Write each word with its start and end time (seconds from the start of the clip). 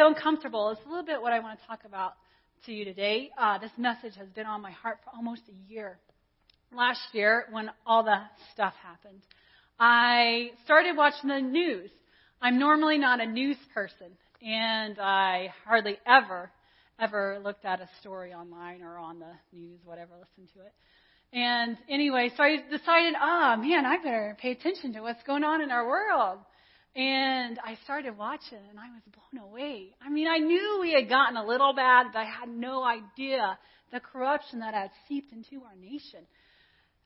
so 0.00 0.06
uncomfortable 0.06 0.70
is 0.70 0.78
a 0.86 0.88
little 0.88 1.04
bit 1.04 1.20
what 1.20 1.34
I 1.34 1.40
want 1.40 1.60
to 1.60 1.66
talk 1.66 1.80
about 1.84 2.14
to 2.64 2.72
you 2.72 2.86
today. 2.86 3.30
Uh, 3.36 3.58
this 3.58 3.70
message 3.76 4.14
has 4.16 4.28
been 4.30 4.46
on 4.46 4.62
my 4.62 4.70
heart 4.70 4.98
for 5.04 5.14
almost 5.14 5.42
a 5.50 5.70
year. 5.70 5.98
Last 6.72 7.00
year, 7.12 7.44
when 7.50 7.68
all 7.84 8.02
the 8.02 8.16
stuff 8.54 8.72
happened, 8.82 9.20
I 9.78 10.52
started 10.64 10.96
watching 10.96 11.28
the 11.28 11.40
news. 11.40 11.90
I'm 12.40 12.58
normally 12.58 12.96
not 12.96 13.20
a 13.20 13.26
news 13.26 13.58
person, 13.74 14.06
and 14.40 14.98
I 14.98 15.52
hardly 15.66 15.98
ever, 16.06 16.50
ever 16.98 17.38
looked 17.44 17.66
at 17.66 17.80
a 17.80 17.88
story 18.00 18.32
online 18.32 18.82
or 18.82 18.96
on 18.96 19.18
the 19.18 19.32
news, 19.52 19.80
whatever, 19.84 20.12
listened 20.14 20.48
to 20.54 20.60
it. 20.60 20.72
And 21.34 21.76
anyway, 21.90 22.30
so 22.38 22.42
I 22.42 22.56
decided, 22.56 23.16
oh 23.20 23.56
man, 23.58 23.84
I 23.84 23.98
better 23.98 24.34
pay 24.40 24.52
attention 24.52 24.94
to 24.94 25.02
what's 25.02 25.22
going 25.24 25.44
on 25.44 25.60
in 25.60 25.70
our 25.70 25.86
world. 25.86 26.38
And 26.96 27.58
I 27.64 27.78
started 27.84 28.18
watching 28.18 28.58
and 28.68 28.78
I 28.78 28.88
was 28.90 29.02
blown 29.12 29.44
away. 29.44 29.94
I 30.04 30.10
mean, 30.10 30.26
I 30.26 30.38
knew 30.38 30.78
we 30.80 30.92
had 30.92 31.08
gotten 31.08 31.36
a 31.36 31.46
little 31.46 31.72
bad, 31.72 32.06
but 32.12 32.18
I 32.18 32.24
had 32.24 32.48
no 32.48 32.82
idea 32.82 33.58
the 33.92 34.00
corruption 34.00 34.60
that 34.60 34.74
had 34.74 34.90
seeped 35.08 35.32
into 35.32 35.64
our 35.64 35.76
nation. 35.80 36.20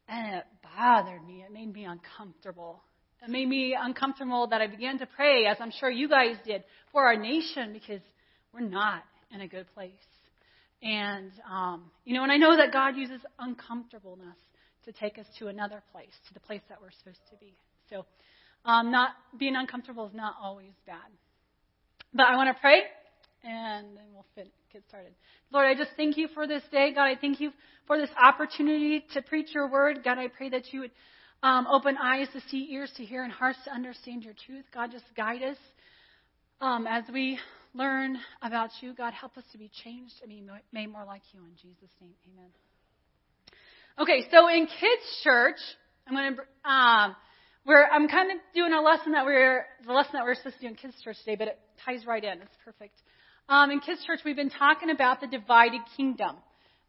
And 0.08 0.36
it 0.36 0.44
bothered 0.76 1.26
me. 1.26 1.44
It 1.46 1.52
made 1.52 1.72
me 1.72 1.84
uncomfortable. 1.84 2.82
It 3.22 3.30
made 3.30 3.48
me 3.48 3.76
uncomfortable 3.78 4.48
that 4.48 4.60
I 4.60 4.66
began 4.66 4.98
to 4.98 5.06
pray, 5.06 5.46
as 5.46 5.56
I'm 5.60 5.70
sure 5.70 5.90
you 5.90 6.08
guys 6.08 6.36
did, 6.44 6.64
for 6.92 7.04
our 7.04 7.16
nation 7.16 7.72
because 7.72 8.00
we're 8.52 8.60
not 8.60 9.02
in 9.32 9.40
a 9.40 9.48
good 9.48 9.66
place. 9.74 9.92
And, 10.82 11.32
um, 11.50 11.90
you 12.04 12.14
know, 12.14 12.22
and 12.22 12.32
I 12.32 12.36
know 12.36 12.56
that 12.56 12.72
God 12.72 12.96
uses 12.96 13.20
uncomfortableness 13.38 14.36
to 14.84 14.92
take 14.92 15.18
us 15.18 15.26
to 15.38 15.48
another 15.48 15.82
place, 15.92 16.12
to 16.28 16.34
the 16.34 16.40
place 16.40 16.60
that 16.68 16.80
we're 16.80 16.90
supposed 16.98 17.24
to 17.30 17.36
be. 17.36 17.54
So, 17.88 18.04
um, 18.64 18.90
not 18.90 19.10
being 19.38 19.56
uncomfortable 19.56 20.06
is 20.06 20.14
not 20.14 20.34
always 20.42 20.72
bad. 20.86 20.96
But 22.12 22.26
I 22.26 22.36
want 22.36 22.54
to 22.54 22.60
pray, 22.60 22.82
and 23.42 23.96
then 23.96 24.04
we'll 24.12 24.26
fit, 24.34 24.48
get 24.72 24.82
started. 24.88 25.12
Lord, 25.52 25.66
I 25.66 25.74
just 25.74 25.90
thank 25.96 26.16
you 26.16 26.28
for 26.28 26.46
this 26.46 26.62
day. 26.70 26.92
God, 26.94 27.04
I 27.04 27.16
thank 27.16 27.40
you 27.40 27.52
for 27.86 27.98
this 27.98 28.10
opportunity 28.20 29.04
to 29.14 29.22
preach 29.22 29.48
your 29.54 29.70
word. 29.70 30.02
God, 30.04 30.18
I 30.18 30.28
pray 30.28 30.48
that 30.50 30.72
you 30.72 30.80
would 30.80 30.90
um, 31.42 31.66
open 31.66 31.96
eyes 32.02 32.28
to 32.32 32.40
see, 32.48 32.68
ears 32.72 32.92
to 32.96 33.04
hear, 33.04 33.22
and 33.22 33.32
hearts 33.32 33.58
to 33.64 33.72
understand 33.72 34.22
your 34.22 34.34
truth. 34.46 34.64
God, 34.72 34.92
just 34.92 35.04
guide 35.16 35.42
us 35.42 35.58
um, 36.60 36.86
as 36.86 37.04
we 37.12 37.38
learn 37.74 38.16
about 38.40 38.70
you. 38.80 38.94
God, 38.94 39.12
help 39.12 39.36
us 39.36 39.44
to 39.52 39.58
be 39.58 39.70
changed 39.82 40.14
and 40.22 40.30
be 40.30 40.42
made 40.72 40.90
more 40.90 41.04
like 41.04 41.22
you. 41.32 41.40
In 41.40 41.56
Jesus' 41.60 41.90
name, 42.00 42.14
amen. 42.32 42.50
Okay, 43.98 44.26
so 44.30 44.48
in 44.48 44.66
kids' 44.66 45.20
church, 45.22 45.58
I'm 46.06 46.14
going 46.14 46.36
to. 46.36 46.70
Um, 46.70 47.16
we're, 47.66 47.84
I'm 47.86 48.08
kind 48.08 48.30
of 48.30 48.38
doing 48.54 48.72
a 48.72 48.80
lesson 48.80 49.12
that 49.12 49.24
we're, 49.24 49.64
the 49.86 49.92
lesson 49.92 50.12
that 50.14 50.24
we're 50.24 50.34
supposed 50.34 50.56
to 50.56 50.62
do 50.62 50.68
in 50.68 50.74
kids' 50.74 50.94
church 51.02 51.16
today, 51.20 51.36
but 51.36 51.48
it 51.48 51.58
ties 51.84 52.06
right 52.06 52.22
in. 52.22 52.42
It's 52.42 52.56
perfect. 52.64 52.94
Um, 53.48 53.70
in 53.70 53.80
kids' 53.80 54.04
church, 54.04 54.20
we've 54.24 54.36
been 54.36 54.50
talking 54.50 54.90
about 54.90 55.20
the 55.20 55.26
divided 55.26 55.80
kingdom. 55.96 56.36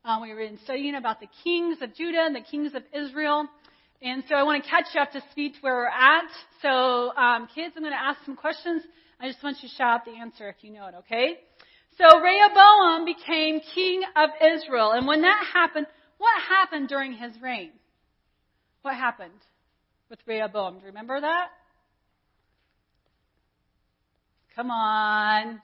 Um, 0.04 0.22
we've 0.22 0.36
been 0.36 0.60
studying 0.64 0.96
about 0.96 1.20
the 1.20 1.28
kings 1.44 1.78
of 1.82 1.96
Judah 1.96 2.22
and 2.22 2.36
the 2.36 2.42
kings 2.42 2.74
of 2.76 2.84
Israel. 2.94 3.48
And 4.02 4.24
so 4.28 4.36
I 4.36 4.44
want 4.44 4.64
to 4.64 4.70
catch 4.70 4.86
you 4.94 5.02
up 5.02 5.12
to 5.12 5.22
speed 5.32 5.54
to 5.54 5.60
where 5.62 5.76
we're 5.76 5.88
at. 5.88 6.30
So, 6.62 7.16
um, 7.16 7.48
kids, 7.56 7.74
I'm 7.78 7.84
going 7.84 7.94
to 7.94 8.00
ask 8.00 8.20
some 8.26 8.36
questions. 8.36 8.84
I 9.20 9.28
just 9.28 9.42
want 9.42 9.58
you 9.62 9.70
to 9.70 9.76
shout 9.76 10.02
out 10.02 10.06
the 10.06 10.20
answer 10.20 10.50
if 10.50 10.58
you 10.62 10.72
know 10.72 10.88
it, 10.88 10.96
okay? 11.00 11.40
So 11.98 12.20
Rehoboam 12.20 13.06
became 13.06 13.62
king 13.74 14.04
of 14.16 14.30
Israel. 14.42 14.92
And 14.92 15.08
when 15.08 15.22
that 15.22 15.46
happened, 15.54 15.88
what 16.18 16.34
happened 16.50 16.90
during 16.90 17.14
his 17.14 17.32
reign? 17.42 17.72
What 18.82 18.96
happened? 18.96 19.32
With 20.10 20.20
Rehoboam. 20.26 20.76
Do 20.76 20.80
you 20.82 20.88
remember 20.88 21.20
that? 21.20 21.48
Come 24.56 24.72
on. 24.72 25.62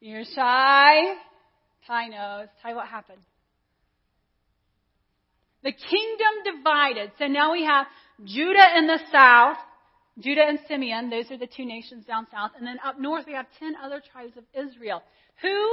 You're 0.00 0.24
shy. 0.24 1.14
Ty 1.86 2.08
knows. 2.08 2.48
Ty, 2.62 2.74
what 2.74 2.86
happened? 2.86 3.22
The 5.62 5.72
kingdom 5.72 6.56
divided. 6.56 7.12
So 7.18 7.26
now 7.26 7.52
we 7.52 7.64
have 7.64 7.86
Judah 8.24 8.76
in 8.76 8.86
the 8.86 8.98
south, 9.12 9.58
Judah 10.18 10.42
and 10.46 10.58
Simeon. 10.66 11.10
Those 11.10 11.30
are 11.30 11.38
the 11.38 11.46
two 11.46 11.64
nations 11.64 12.04
down 12.04 12.26
south. 12.32 12.52
And 12.58 12.66
then 12.66 12.78
up 12.84 12.98
north 12.98 13.26
we 13.26 13.34
have 13.34 13.46
ten 13.60 13.74
other 13.82 14.02
tribes 14.12 14.36
of 14.36 14.44
Israel. 14.54 15.02
Who, 15.40 15.68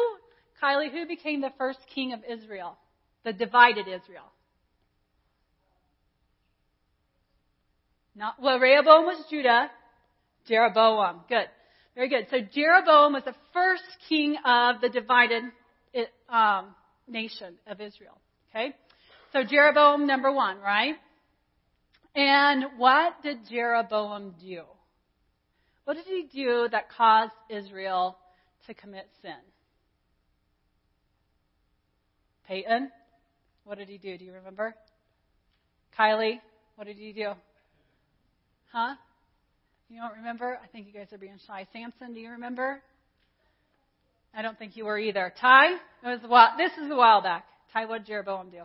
Kylie, 0.61 0.91
who 0.91 1.07
became 1.07 1.41
the 1.41 1.53
first 1.57 1.79
king 1.93 2.13
of 2.13 2.19
Israel? 2.29 2.77
The 3.25 3.33
divided 3.33 3.87
Israel. 3.87 4.31
Not, 8.15 8.41
well, 8.41 8.59
Rehoboam 8.59 9.05
was 9.05 9.23
Judah. 9.29 9.69
Jeroboam. 10.47 11.21
Good. 11.29 11.47
Very 11.95 12.09
good. 12.09 12.27
So 12.31 12.37
Jeroboam 12.39 13.13
was 13.13 13.23
the 13.23 13.35
first 13.53 13.83
king 14.07 14.37
of 14.45 14.81
the 14.81 14.89
divided 14.89 15.43
um, 16.27 16.75
nation 17.07 17.55
of 17.67 17.81
Israel. 17.81 18.17
Okay? 18.49 18.73
So 19.33 19.43
Jeroboam, 19.43 20.07
number 20.07 20.31
one, 20.31 20.59
right? 20.59 20.95
And 22.15 22.65
what 22.77 23.21
did 23.21 23.47
Jeroboam 23.49 24.33
do? 24.41 24.63
What 25.85 25.95
did 25.95 26.05
he 26.05 26.27
do 26.31 26.67
that 26.71 26.89
caused 26.89 27.33
Israel 27.49 28.17
to 28.67 28.73
commit 28.73 29.07
sin? 29.21 29.31
Peyton, 32.47 32.91
what 33.63 33.77
did 33.77 33.89
he 33.89 33.97
do? 33.97 34.17
Do 34.17 34.25
you 34.25 34.33
remember? 34.33 34.75
Kylie, 35.97 36.39
what 36.75 36.87
did 36.87 36.97
he 36.97 37.13
do? 37.13 37.31
Huh? 38.71 38.95
You 39.89 39.99
don't 39.99 40.17
remember? 40.17 40.59
I 40.63 40.67
think 40.67 40.87
you 40.87 40.93
guys 40.93 41.07
are 41.11 41.17
being 41.17 41.39
shy. 41.47 41.67
Samson, 41.73 42.13
do 42.13 42.19
you 42.19 42.31
remember? 42.31 42.81
I 44.33 44.43
don't 44.43 44.57
think 44.57 44.77
you 44.77 44.85
were 44.85 44.99
either. 44.99 45.33
Ty? 45.41 45.73
It 45.73 45.79
was 46.03 46.19
a 46.23 46.57
this 46.57 46.71
is 46.73 46.91
a 46.91 46.95
while 46.95 47.21
back. 47.21 47.45
Ty, 47.73 47.85
what 47.85 47.99
did 47.99 48.07
Jeroboam 48.07 48.51
do? 48.51 48.61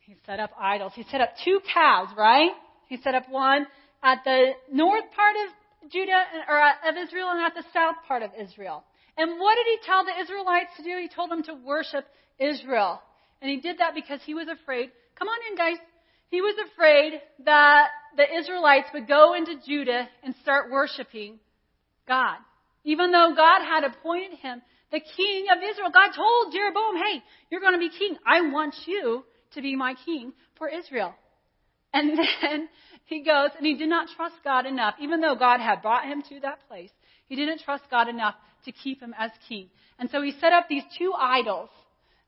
He 0.00 0.16
set 0.26 0.40
up 0.40 0.50
idols. 0.60 0.92
He 0.94 1.04
set 1.10 1.22
up 1.22 1.30
two 1.42 1.60
calves, 1.72 2.12
right? 2.16 2.50
He 2.88 2.98
set 2.98 3.14
up 3.14 3.30
one 3.30 3.66
at 4.02 4.18
the 4.24 4.50
north 4.70 5.04
part 5.16 5.36
of 5.46 5.90
Judah 5.90 6.22
or 6.48 6.60
uh, 6.60 6.90
of 6.90 6.96
Israel 6.96 7.30
and 7.30 7.40
at 7.40 7.54
the 7.54 7.64
south 7.72 7.96
part 8.06 8.22
of 8.22 8.30
Israel. 8.38 8.84
And 9.16 9.40
what 9.40 9.54
did 9.54 9.66
he 9.66 9.86
tell 9.86 10.04
the 10.04 10.20
Israelites 10.20 10.70
to 10.76 10.82
do? 10.82 10.98
He 11.00 11.08
told 11.08 11.30
them 11.30 11.42
to 11.44 11.54
worship 11.54 12.04
Israel. 12.38 13.00
And 13.40 13.50
he 13.50 13.60
did 13.60 13.78
that 13.78 13.94
because 13.94 14.20
he 14.24 14.34
was 14.34 14.48
afraid. 14.48 14.90
Come 15.18 15.28
on 15.28 15.38
in, 15.50 15.56
guys. 15.56 15.76
He 16.28 16.40
was 16.40 16.54
afraid 16.72 17.20
that 17.44 17.88
the 18.16 18.38
Israelites 18.38 18.88
would 18.94 19.08
go 19.08 19.34
into 19.34 19.56
Judah 19.66 20.08
and 20.22 20.34
start 20.42 20.70
worshiping 20.70 21.38
God. 22.06 22.36
Even 22.84 23.12
though 23.12 23.32
God 23.36 23.64
had 23.64 23.84
appointed 23.84 24.38
him 24.38 24.62
the 24.92 25.00
king 25.00 25.46
of 25.50 25.58
Israel, 25.58 25.90
God 25.92 26.10
told 26.14 26.52
Jeroboam, 26.52 26.96
hey, 26.96 27.22
you're 27.50 27.62
going 27.62 27.72
to 27.72 27.78
be 27.78 27.88
king. 27.88 28.16
I 28.26 28.42
want 28.42 28.74
you 28.86 29.24
to 29.54 29.62
be 29.62 29.74
my 29.74 29.94
king 30.04 30.34
for 30.58 30.68
Israel. 30.68 31.14
And 31.94 32.18
then 32.42 32.68
he 33.06 33.24
goes 33.24 33.50
and 33.56 33.66
he 33.66 33.74
did 33.74 33.88
not 33.88 34.08
trust 34.14 34.36
God 34.44 34.66
enough, 34.66 34.94
even 35.00 35.20
though 35.20 35.34
God 35.34 35.60
had 35.60 35.82
brought 35.82 36.04
him 36.04 36.22
to 36.28 36.40
that 36.40 36.68
place. 36.68 36.90
He 37.26 37.36
didn't 37.36 37.60
trust 37.60 37.84
God 37.90 38.08
enough 38.08 38.34
to 38.66 38.72
keep 38.72 39.00
him 39.00 39.14
as 39.18 39.30
king. 39.48 39.70
And 39.98 40.10
so 40.10 40.20
he 40.20 40.32
set 40.32 40.52
up 40.52 40.68
these 40.68 40.84
two 40.98 41.12
idols 41.18 41.70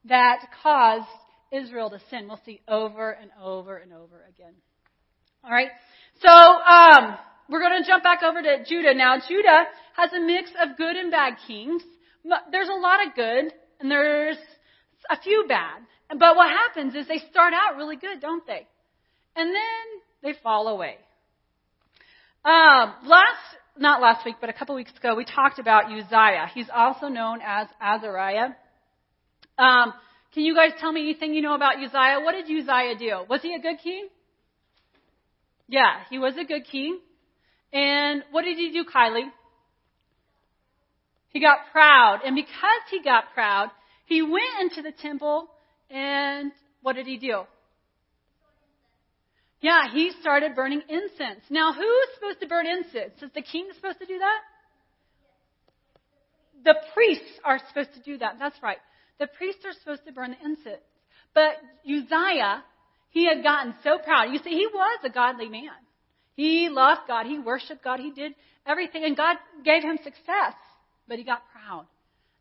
that 0.07 0.47
caused 0.63 1.07
Israel 1.53 1.91
to 1.91 2.01
sin. 2.09 2.27
We'll 2.29 2.41
see 2.47 2.63
over 2.67 3.11
and 3.11 3.31
over 3.43 3.77
and 3.77 3.93
over 3.93 4.25
again. 4.29 4.55
All 5.45 5.53
right. 5.53 5.69
So 6.23 6.31
um, 6.31 7.19
we're 7.51 7.61
going 7.61 7.83
to 7.83 7.87
jump 7.87 8.03
back 8.03 8.23
over 8.23 8.41
to 8.41 8.65
Judah 8.65 8.95
now. 8.95 9.19
Judah 9.29 9.65
has 9.95 10.11
a 10.15 10.21
mix 10.21 10.51
of 10.63 10.79
good 10.79 10.97
and 10.97 11.11
bad 11.11 11.35
kings. 11.47 11.83
There's 12.51 12.71
a 12.71 12.81
lot 12.81 13.07
of 13.07 13.15
good 13.15 13.53
and 13.79 13.91
there's 13.91 14.39
a 15.11 15.21
few 15.21 15.45
bad. 15.47 15.83
But 16.09 16.37
what 16.37 16.49
happens 16.49 16.95
is 16.95 17.07
they 17.09 17.19
start 17.31 17.53
out 17.53 17.77
really 17.77 17.97
good, 17.97 18.21
don't 18.21 18.47
they? 18.47 18.67
And 19.37 19.51
then 19.51 19.85
they 20.23 20.33
fall 20.43 20.69
away. 20.69 20.97
Um, 22.45 22.95
last, 23.05 23.45
not 23.79 24.01
last 24.01 24.25
week, 24.25 24.37
but 24.41 24.49
a 24.49 24.55
couple 24.55 24.75
weeks 24.75 24.93
ago, 24.97 25.15
we 25.15 25.27
talked 25.27 25.59
about 25.59 25.93
Uzziah. 25.93 26.49
He's 26.55 26.69
also 26.75 27.09
known 27.09 27.41
as 27.45 27.69
Azariah. 27.83 28.51
Um, 29.59 29.93
can 30.33 30.45
you 30.45 30.55
guys 30.55 30.71
tell 30.81 30.93
me 30.93 31.03
anything 31.03 31.35
you 31.35 31.43
know 31.43 31.55
about 31.55 31.77
Uzziah? 31.77 32.21
What 32.23 32.33
did 32.33 32.45
Uzziah 32.45 32.97
do? 32.99 33.27
Was 33.29 33.43
he 33.43 33.55
a 33.55 33.61
good 33.61 33.77
king? 33.83 34.09
Yeah, 35.69 36.03
he 36.11 36.19
was 36.19 36.35
a 36.37 36.45
good 36.45 36.65
king. 36.71 36.99
And 37.73 38.23
what 38.31 38.43
did 38.43 38.57
he 38.57 38.71
do, 38.71 38.85
Kylie? 38.85 39.31
He 41.31 41.41
got 41.41 41.59
proud. 41.73 42.21
And 42.25 42.37
because 42.37 42.83
he 42.91 43.03
got 43.03 43.33
proud, 43.35 43.71
he 44.07 44.23
went 44.23 44.61
into 44.61 44.83
the 44.83 44.93
temple 44.93 45.49
and 45.91 46.53
what 46.83 46.97
did 46.97 47.07
he 47.07 47.17
do? 47.17 47.43
Yeah, 49.61 49.91
he 49.93 50.13
started 50.21 50.55
burning 50.55 50.83
incense. 50.89 51.41
Now, 51.49 51.73
who's 51.73 52.09
supposed 52.15 52.41
to 52.41 52.47
burn 52.47 52.67
incense? 52.67 53.15
Is 53.23 53.31
the 53.35 53.43
king 53.43 53.69
supposed 53.75 53.99
to 53.99 54.07
do 54.07 54.19
that? 54.19 54.41
The 56.65 56.75
priests 56.93 57.41
are 57.45 57.59
supposed 57.69 57.95
to 57.95 58.01
do 58.01 58.19
that. 58.19 58.35
That's 58.39 58.63
right. 58.63 58.79
The 59.19 59.27
priests 59.27 59.65
are 59.65 59.73
supposed 59.73 60.05
to 60.07 60.13
burn 60.13 60.33
the 60.33 60.45
incense. 60.45 60.83
But 61.35 61.57
Uzziah, 61.85 62.63
he 63.15 63.27
had 63.27 63.45
gotten 63.45 63.75
so 63.85 63.99
proud. 63.99 64.33
You 64.33 64.41
see, 64.41 64.51
he 64.51 64.67
was 64.67 64.99
a 65.05 65.09
godly 65.09 65.49
man. 65.49 65.71
He 66.35 66.69
loved 66.69 67.03
God. 67.07 67.27
He 67.27 67.39
worshiped 67.39 67.85
God. 67.85 68.01
He 68.01 68.11
did 68.11 68.33
everything. 68.67 69.05
And 69.05 69.17
God 69.17 69.37
gave 69.65 69.85
him 69.85 69.99
success. 70.03 70.55
but 71.07 71.17
he 71.17 71.23
got 71.25 71.43
proud. 71.53 71.87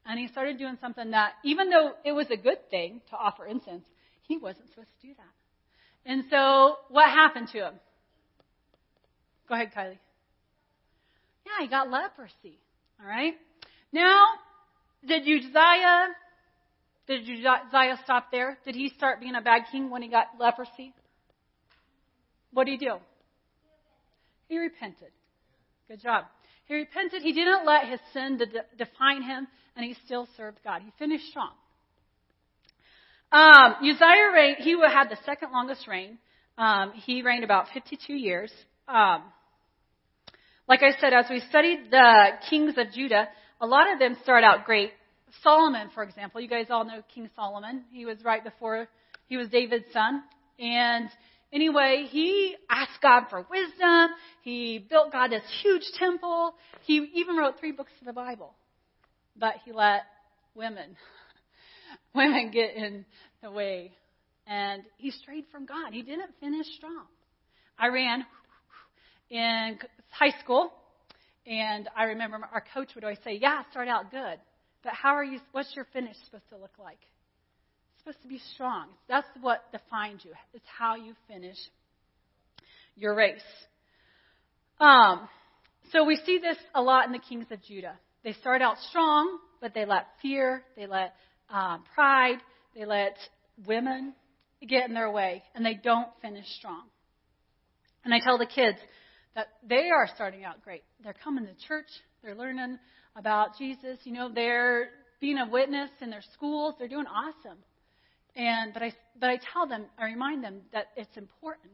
And 0.04 0.20
he 0.20 0.28
started 0.30 0.58
doing 0.58 0.80
something 0.81 1.12
that, 1.12 1.34
even 1.44 1.70
though 1.70 1.92
it 2.04 2.12
was 2.12 2.25
a 2.31 2.38
good 2.38 2.58
thing 2.72 3.02
to 3.12 3.16
offer 3.16 3.46
incense, 3.46 3.86
he 4.24 4.38
wasn't 4.38 4.68
supposed 4.70 4.90
to 5.02 5.08
do 5.08 5.14
that. 5.16 6.12
And 6.12 6.24
so, 6.31 6.78
what 6.90 7.08
happened 7.08 7.50
to 7.50 7.60
him? 7.60 7.74
Go 9.48 9.54
ahead, 9.54 9.72
Kylie. 9.78 10.00
Yeah, 11.46 11.62
he 11.62 11.68
got 11.68 11.92
leprosy. 11.92 12.58
All 13.00 13.08
right? 13.08 13.36
Now, 13.92 14.25
did 15.06 15.22
Uzziah, 15.22 16.08
did 17.08 17.22
Uzziah 17.22 18.00
stop 18.04 18.32
there? 18.32 18.58
Did 18.66 18.76
he 18.76 18.90
start 18.90 19.20
being 19.20 19.36
a 19.36 19.42
bad 19.42 19.64
king 19.72 19.90
when 19.90 20.02
he 20.02 20.08
got 20.08 20.28
leprosy? 20.40 20.94
What 22.52 22.66
did 22.66 22.80
he 22.80 22.86
do? 22.86 22.96
He 24.48 24.58
repented. 24.58 25.12
Good 25.88 26.02
job. 26.02 26.26
He 26.66 26.76
repented. 26.76 27.22
He 27.22 27.34
didn't 27.34 27.66
let 27.66 27.90
his 27.90 28.00
sin 28.14 28.38
de- 28.38 28.46
define 28.78 29.24
him, 29.24 29.48
and 29.76 29.86
he 29.86 29.96
still 30.06 30.28
served 30.38 30.60
God. 30.64 30.82
He 30.82 30.92
finished 30.98 31.26
strong. 31.26 31.52
Um, 33.32 33.76
Uzziah 33.82 34.32
reigned, 34.34 34.58
he 34.60 34.78
had 34.80 35.10
the 35.10 35.18
second 35.26 35.52
longest 35.52 35.88
reign. 35.88 36.20
Um, 36.58 36.94
he 36.94 37.24
reigned 37.24 37.44
about 37.44 37.68
52 37.74 38.14
years. 38.14 38.52
Um, 38.88 39.24
like 40.68 40.82
I 40.84 41.00
said, 41.00 41.14
as 41.14 41.26
we 41.30 41.42
studied 41.50 41.90
the 41.90 42.30
kings 42.50 42.76
of 42.78 42.92
Judah, 42.94 43.28
a 43.60 43.66
lot 43.66 43.92
of 43.92 44.00
them 44.00 44.16
start 44.22 44.44
out 44.44 44.66
great. 44.66 44.92
Solomon, 45.42 45.90
for 45.94 46.04
example, 46.04 46.42
you 46.42 46.48
guys 46.48 46.68
all 46.70 46.86
know 46.86 47.02
King 47.14 47.30
Solomon. 47.36 47.84
He 47.92 48.06
was 48.06 48.24
right 48.24 48.44
before 48.44 48.88
he 49.28 49.38
was 49.38 49.48
David's 49.50 49.92
son. 49.92 50.24
And 50.60 51.10
anyway, 51.52 52.08
he 52.10 52.56
asked 52.70 53.02
God 53.02 53.26
for 53.30 53.46
wisdom. 53.50 54.10
He 54.44 54.86
built 54.90 55.12
God 55.12 55.32
this 55.32 55.44
huge 55.62 55.84
temple. 55.98 56.54
He 56.86 57.10
even 57.16 57.36
wrote 57.36 57.60
three 57.60 57.72
books 57.72 57.92
of 58.00 58.06
the 58.06 58.14
Bible. 58.14 58.54
But 59.36 59.56
he 59.66 59.72
let 59.72 60.04
women, 60.56 60.96
women 62.16 62.52
get 62.52 62.76
in 62.76 63.06
the 63.42 63.52
way. 63.52 63.94
And 64.46 64.84
he 64.98 65.12
strayed 65.12 65.46
from 65.52 65.66
God. 65.66 65.94
He 65.94 66.02
didn't 66.02 66.32
finish 66.40 66.68
strong. 66.76 67.06
I 67.78 67.88
ran 67.88 68.26
in 69.30 69.80
high 70.10 70.38
school, 70.42 70.72
and 71.48 71.90
I 71.96 72.04
remember 72.04 72.38
our 72.54 72.64
coach 72.74 72.94
would 72.94 73.04
always 73.04 73.20
say, 73.24 73.40
"Yeah, 73.42 73.64
start 73.72 73.88
out 73.88 74.12
good, 74.12 74.38
but 74.84 74.94
how 74.94 75.16
are 75.16 75.24
you? 75.24 75.40
What's 75.52 75.76
your 75.76 75.86
finish 75.94 76.16
supposed 76.26 76.50
to 76.50 76.58
look 76.58 76.74
like? 76.82 77.00
It's 77.94 78.04
supposed 78.04 78.22
to 78.24 78.28
be 78.28 78.42
strong. 78.54 78.88
That's 79.08 79.28
what 79.42 79.72
defines 79.72 80.24
you. 80.24 80.32
It's 80.54 80.66
how 80.78 80.96
you 80.96 81.14
finish 81.28 81.58
your 82.96 83.16
race." 83.16 83.42
Um, 84.80 85.28
so 85.92 86.04
we 86.04 86.18
see 86.26 86.40
this 86.40 86.58
a 86.74 86.82
lot 86.82 87.06
in 87.06 87.12
the 87.12 87.20
kings 87.20 87.46
of 87.52 87.62
Judah. 87.64 87.98
They 88.24 88.34
start 88.34 88.62
out 88.62 88.78
strong, 88.90 89.38
but 89.62 89.74
they 89.74 89.86
let 89.86 90.08
fear, 90.22 90.64
they 90.76 90.88
let 90.88 91.14
um, 91.50 91.84
pride, 91.94 92.38
they 92.76 92.86
let 92.86 93.16
women 93.66 94.14
get 94.68 94.88
in 94.88 94.94
their 94.94 95.12
way, 95.12 95.44
and 95.56 95.66
they 95.66 95.76
don't 95.76 96.08
finish 96.22 96.46
strong. 96.58 96.84
And 98.04 98.14
I 98.14 98.20
tell 98.20 98.38
the 98.38 98.46
kids, 98.46 98.78
that 99.36 99.48
they 99.68 99.90
are 99.90 100.08
starting 100.14 100.44
out 100.44 100.64
great. 100.64 100.84
They're 101.04 101.16
coming 101.24 101.46
to 101.46 101.68
church, 101.68 101.88
they're 102.24 102.36
learning 102.36 102.78
about 103.15 103.57
Jesus, 103.57 104.00
you 104.04 104.13
know, 104.13 104.31
they're 104.33 104.89
being 105.19 105.38
a 105.38 105.48
witness 105.50 105.89
in 106.01 106.10
their 106.10 106.24
schools, 106.33 106.75
they're 106.77 106.88
doing 106.88 107.06
awesome. 107.07 107.57
And 108.36 108.74
but 108.74 108.81
I 108.81 108.94
but 109.19 109.30
I 109.30 109.39
tell 109.54 109.68
them, 109.68 109.86
I 109.98 110.06
remind 110.06 110.44
them 110.44 110.62
that 110.74 110.88
it's 110.98 111.15
important 111.18 111.71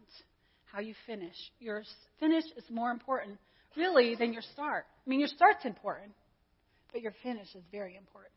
how 0.72 0.82
you 0.82 0.94
finish. 1.06 1.36
Your 1.60 1.84
finish 2.20 2.44
is 2.58 2.64
more 2.70 2.92
important 2.92 3.38
really 3.78 4.16
than 4.16 4.34
your 4.34 4.42
start. 4.54 4.86
I 5.06 5.10
mean, 5.10 5.20
your 5.20 5.30
start's 5.30 5.64
important, 5.66 6.12
but 6.92 7.02
your 7.02 7.14
finish 7.24 7.48
is 7.56 7.64
very 7.72 7.96
important. 7.96 8.34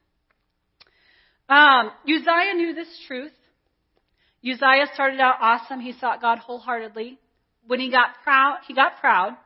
Um, 1.49 1.90
Uzziah 2.04 2.54
knew 2.54 2.75
this 2.75 2.88
truth. 3.08 3.32
Uzziah 4.44 4.87
started 4.94 5.20
out 5.20 5.37
awesome. 5.40 5.81
He 5.81 5.93
sought 5.93 6.20
God 6.20 6.38
wholeheartedly 6.38 7.19
when 7.66 7.81
he 7.81 7.90
got 7.90 8.22
proud, 8.25 8.58
he 8.66 8.75
got 8.75 8.99
proud. 9.00 9.37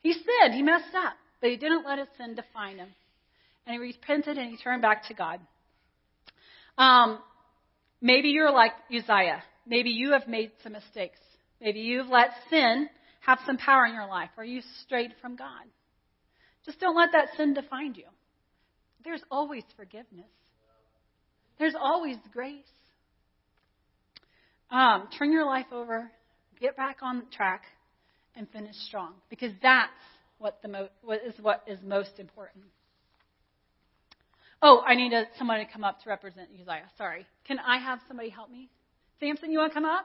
He 0.00 0.12
sinned. 0.12 0.54
He 0.54 0.62
messed 0.62 0.94
up, 0.94 1.14
but 1.40 1.50
he 1.50 1.56
didn't 1.56 1.84
let 1.84 1.98
his 1.98 2.08
sin 2.16 2.34
define 2.34 2.78
him. 2.78 2.88
And 3.68 3.74
he 3.74 3.78
repented 3.78 4.38
and 4.38 4.50
he 4.50 4.56
turned 4.56 4.82
back 4.82 5.06
to 5.08 5.14
God. 5.14 5.38
Um, 6.76 7.20
maybe 8.00 8.30
you're 8.30 8.50
like 8.50 8.72
Uzziah. 8.90 9.44
Maybe 9.66 9.90
you 9.90 10.12
have 10.12 10.26
made 10.26 10.50
some 10.64 10.72
mistakes. 10.72 11.20
Maybe 11.60 11.80
you've 11.80 12.08
let 12.08 12.30
sin 12.50 12.88
have 13.20 13.38
some 13.46 13.58
power 13.58 13.84
in 13.84 13.94
your 13.94 14.08
life, 14.08 14.30
or 14.36 14.44
you 14.44 14.62
strayed 14.82 15.12
from 15.20 15.36
God. 15.36 15.64
Just 16.64 16.80
don't 16.80 16.96
let 16.96 17.12
that 17.12 17.28
sin 17.36 17.52
define 17.52 17.94
you. 17.94 18.04
There's 19.04 19.22
always 19.30 19.64
forgiveness. 19.76 20.30
There's 21.58 21.74
always 21.78 22.16
grace. 22.32 22.64
Um, 24.70 25.08
turn 25.18 25.30
your 25.30 25.44
life 25.44 25.66
over 25.72 26.10
get 26.60 26.76
back 26.76 26.98
on 27.02 27.22
track 27.30 27.62
and 28.34 28.48
finish 28.50 28.74
strong 28.86 29.14
because 29.30 29.52
that's 29.62 29.92
what 30.38 30.60
the 30.62 30.68
mo- 30.68 30.88
what 31.02 31.20
is 31.26 31.34
what 31.40 31.64
is 31.66 31.78
most 31.82 32.18
important. 32.18 32.64
Oh, 34.60 34.82
I 34.86 34.94
need 34.94 35.12
a, 35.12 35.24
someone 35.38 35.58
to 35.58 35.72
come 35.72 35.84
up 35.84 36.02
to 36.02 36.08
represent 36.08 36.48
Uzziah. 36.52 36.90
Sorry. 36.96 37.26
Can 37.46 37.58
I 37.58 37.78
have 37.78 38.00
somebody 38.08 38.28
help 38.28 38.50
me? 38.50 38.70
Samson, 39.20 39.52
you 39.52 39.58
want 39.58 39.72
to 39.72 39.74
come 39.74 39.84
up? 39.84 40.04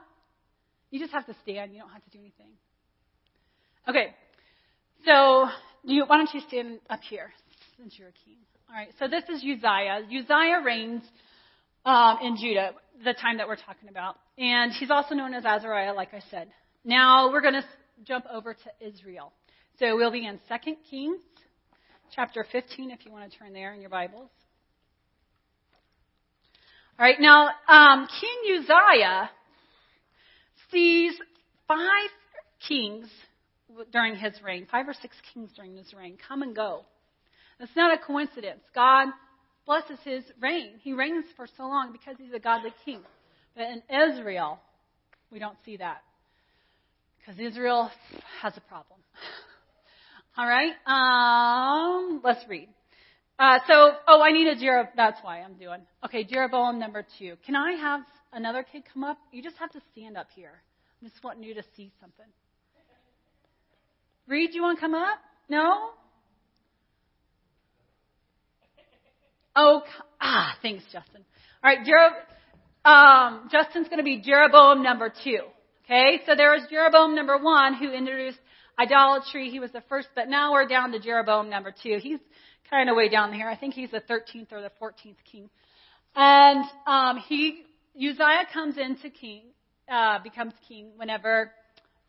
You 0.90 1.00
just 1.00 1.12
have 1.12 1.26
to 1.26 1.34
stand. 1.42 1.72
You 1.72 1.80
don't 1.80 1.90
have 1.90 2.04
to 2.04 2.10
do 2.10 2.18
anything. 2.20 2.50
Okay. 3.88 4.14
So, 5.04 5.48
you, 5.82 6.04
why 6.06 6.18
don't 6.18 6.32
you 6.32 6.40
stand 6.46 6.78
up 6.88 7.00
here 7.08 7.32
since 7.76 7.98
you're 7.98 8.08
a 8.08 8.24
king? 8.24 8.36
All 8.68 8.76
right. 8.76 8.88
So 8.98 9.08
this 9.08 9.24
is 9.24 9.42
Uzziah. 9.42 10.02
Uzziah 10.06 10.62
reigns 10.64 11.02
um, 11.84 12.18
in 12.22 12.36
Judah, 12.36 12.72
the 13.04 13.12
time 13.12 13.38
that 13.38 13.48
we're 13.48 13.56
talking 13.56 13.88
about. 13.88 14.16
And 14.38 14.72
he's 14.72 14.90
also 14.90 15.14
known 15.14 15.34
as 15.34 15.44
Azariah, 15.44 15.94
like 15.94 16.14
I 16.14 16.22
said. 16.30 16.48
Now 16.84 17.30
we're 17.30 17.40
going 17.40 17.54
to 17.54 17.64
jump 18.04 18.24
over 18.32 18.54
to 18.54 18.86
Israel. 18.86 19.32
So 19.78 19.96
we'll 19.96 20.12
be 20.12 20.26
in 20.26 20.38
2 20.48 20.74
Kings 20.90 21.20
chapter 22.14 22.46
15, 22.50 22.90
if 22.90 23.04
you 23.04 23.10
want 23.10 23.30
to 23.30 23.38
turn 23.38 23.52
there 23.52 23.74
in 23.74 23.80
your 23.80 23.90
Bibles. 23.90 24.30
All 26.96 27.04
right, 27.04 27.16
now 27.18 27.48
um, 27.66 28.06
King 28.20 28.56
Uzziah 28.60 29.28
sees 30.70 31.12
five 31.66 32.10
kings 32.68 33.08
during 33.90 34.14
his 34.14 34.34
reign, 34.44 34.68
five 34.70 34.86
or 34.86 34.94
six 35.02 35.16
kings 35.32 35.50
during 35.56 35.76
his 35.76 35.92
reign, 35.92 36.16
come 36.28 36.42
and 36.42 36.54
go. 36.54 36.84
It's 37.58 37.74
not 37.74 37.92
a 37.92 37.98
coincidence. 37.98 38.60
God 38.76 39.08
blesses 39.66 39.98
his 40.04 40.22
reign. 40.40 40.74
He 40.82 40.92
reigns 40.92 41.24
for 41.36 41.48
so 41.56 41.64
long 41.64 41.90
because 41.90 42.14
he's 42.16 42.32
a 42.32 42.38
godly 42.38 42.72
king. 42.84 43.00
But 43.56 43.64
in 43.64 43.82
Israel, 44.12 44.60
we 45.32 45.40
don't 45.40 45.56
see 45.64 45.76
that. 45.78 46.02
Because 47.18 47.40
Israel 47.40 47.90
has 48.40 48.56
a 48.56 48.60
problem. 48.60 49.00
All 50.36 50.46
right? 50.46 50.74
Um, 50.86 52.20
let's 52.22 52.44
read. 52.48 52.68
Uh, 53.38 53.58
so, 53.66 53.92
oh, 54.06 54.22
I 54.22 54.30
need 54.30 54.46
a 54.46 54.56
Jeroboam. 54.56 54.92
That's 54.96 55.18
why 55.22 55.40
I'm 55.40 55.54
doing. 55.54 55.80
Okay, 56.04 56.24
Jeroboam 56.24 56.78
number 56.78 57.04
two. 57.18 57.34
Can 57.44 57.56
I 57.56 57.72
have 57.72 58.00
another 58.32 58.62
kid 58.62 58.84
come 58.92 59.02
up? 59.02 59.18
You 59.32 59.42
just 59.42 59.56
have 59.56 59.72
to 59.72 59.80
stand 59.92 60.16
up 60.16 60.28
here. 60.34 60.62
I'm 61.02 61.08
just 61.08 61.22
wanting 61.24 61.42
you 61.42 61.54
to 61.54 61.62
see 61.76 61.92
something. 62.00 62.26
Reed, 64.28 64.50
you 64.52 64.62
want 64.62 64.78
to 64.78 64.80
come 64.80 64.94
up? 64.94 65.18
No? 65.48 65.90
Oh, 69.56 69.82
ah, 70.20 70.56
thanks, 70.62 70.84
Justin. 70.84 71.24
All 71.62 71.74
right, 71.74 71.84
Jeroboam, 71.84 72.20
um, 72.84 73.48
Justin's 73.50 73.88
going 73.88 73.98
to 73.98 74.04
be 74.04 74.20
Jeroboam 74.20 74.82
number 74.82 75.12
two. 75.22 75.40
Okay, 75.84 76.20
so 76.26 76.34
there 76.36 76.52
was 76.52 76.62
Jeroboam 76.70 77.14
number 77.14 77.36
one 77.36 77.74
who 77.74 77.92
introduced 77.92 78.38
idolatry. 78.78 79.50
He 79.50 79.60
was 79.60 79.70
the 79.72 79.82
first, 79.88 80.08
but 80.14 80.28
now 80.28 80.52
we're 80.52 80.66
down 80.66 80.92
to 80.92 80.98
Jeroboam 80.98 81.50
number 81.50 81.74
two. 81.82 81.98
He's 82.00 82.20
kind 82.70 82.88
of 82.88 82.96
way 82.96 83.08
down 83.08 83.32
here. 83.32 83.48
I 83.48 83.56
think 83.56 83.74
he's 83.74 83.90
the 83.90 84.00
13th 84.00 84.52
or 84.52 84.60
the 84.60 84.70
14th 84.80 85.16
king. 85.30 85.50
And 86.16 86.64
um, 86.86 87.18
he 87.18 87.64
Uzziah 87.96 88.46
comes 88.52 88.76
into 88.76 89.10
king, 89.10 89.42
uh, 89.88 90.18
becomes 90.22 90.52
king 90.68 90.92
whenever 90.96 91.52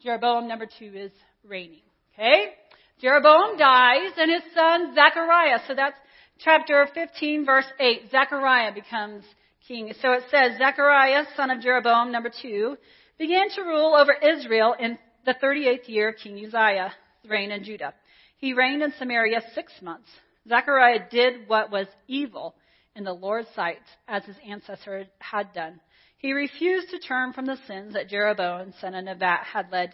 Jeroboam 0.02 0.48
number 0.48 0.68
two 0.68 0.92
is 0.96 1.12
reigning. 1.44 1.82
Okay, 2.14 2.54
Jeroboam 3.00 3.58
dies, 3.58 4.12
and 4.18 4.32
his 4.32 4.44
son 4.54 4.96
Zechariah. 4.96 5.60
So 5.68 5.76
that's 5.76 5.98
chapter 6.40 6.88
15, 6.94 7.46
verse 7.46 7.66
8, 7.80 8.12
Zechariah 8.12 8.74
becomes 8.74 9.24
king. 9.68 9.94
So 10.02 10.14
it 10.14 10.24
says, 10.32 10.58
Zechariah, 10.58 11.26
son 11.36 11.52
of 11.52 11.62
Jeroboam, 11.62 12.12
number 12.12 12.32
two, 12.42 12.78
began 13.18 13.50
to 13.56 13.62
rule 13.62 13.96
over 13.96 14.14
Israel 14.14 14.76
in 14.80 14.98
the 15.26 15.34
38th 15.34 15.88
year 15.88 16.10
of 16.10 16.16
King 16.18 16.44
Uzziah's 16.46 16.92
reign 17.28 17.52
in 17.52 17.64
Judah. 17.64 17.94
He 18.38 18.54
reigned 18.54 18.84
in 18.84 18.94
Samaria 18.98 19.42
six 19.54 19.72
months. 19.82 20.10
Zechariah 20.48 21.10
did 21.10 21.48
what 21.48 21.72
was 21.72 21.88
evil 22.08 22.56
in 22.96 23.04
the 23.04 23.14
Lord's 23.14 23.50
sight, 23.56 23.82
as 24.08 24.24
his 24.26 24.38
ancestor 24.48 25.06
had 25.20 25.54
done. 25.54 25.80
He 26.18 26.32
refused 26.32 26.90
to 26.92 27.00
turn 27.00 27.34
from 27.34 27.46
the 27.46 27.58
sins 27.68 27.94
that 27.94 28.10
Jeroboam, 28.10 28.74
son 28.80 28.96
of 28.96 29.06
Nebat, 29.06 29.46
had 29.46 29.72
led 29.72 29.94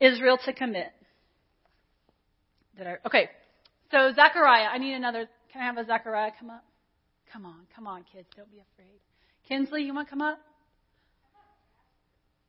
Israel 0.00 0.38
to 0.44 0.52
commit. 0.52 0.92
Did 2.76 2.86
I, 2.86 2.96
okay, 3.06 3.30
so 3.90 4.12
Zechariah, 4.14 4.66
I 4.66 4.78
need 4.78 4.94
another 4.94 5.28
can 5.52 5.62
I 5.62 5.64
have 5.64 5.78
a 5.78 5.84
Zechariah 5.84 6.30
come 6.38 6.50
up? 6.50 6.64
Come 7.32 7.44
on, 7.44 7.66
come 7.74 7.86
on, 7.86 8.04
kids. 8.12 8.28
Don't 8.36 8.50
be 8.50 8.62
afraid. 8.74 9.00
Kinsley, 9.48 9.82
you 9.82 9.94
want 9.94 10.06
to 10.06 10.10
come 10.10 10.22
up? 10.22 10.38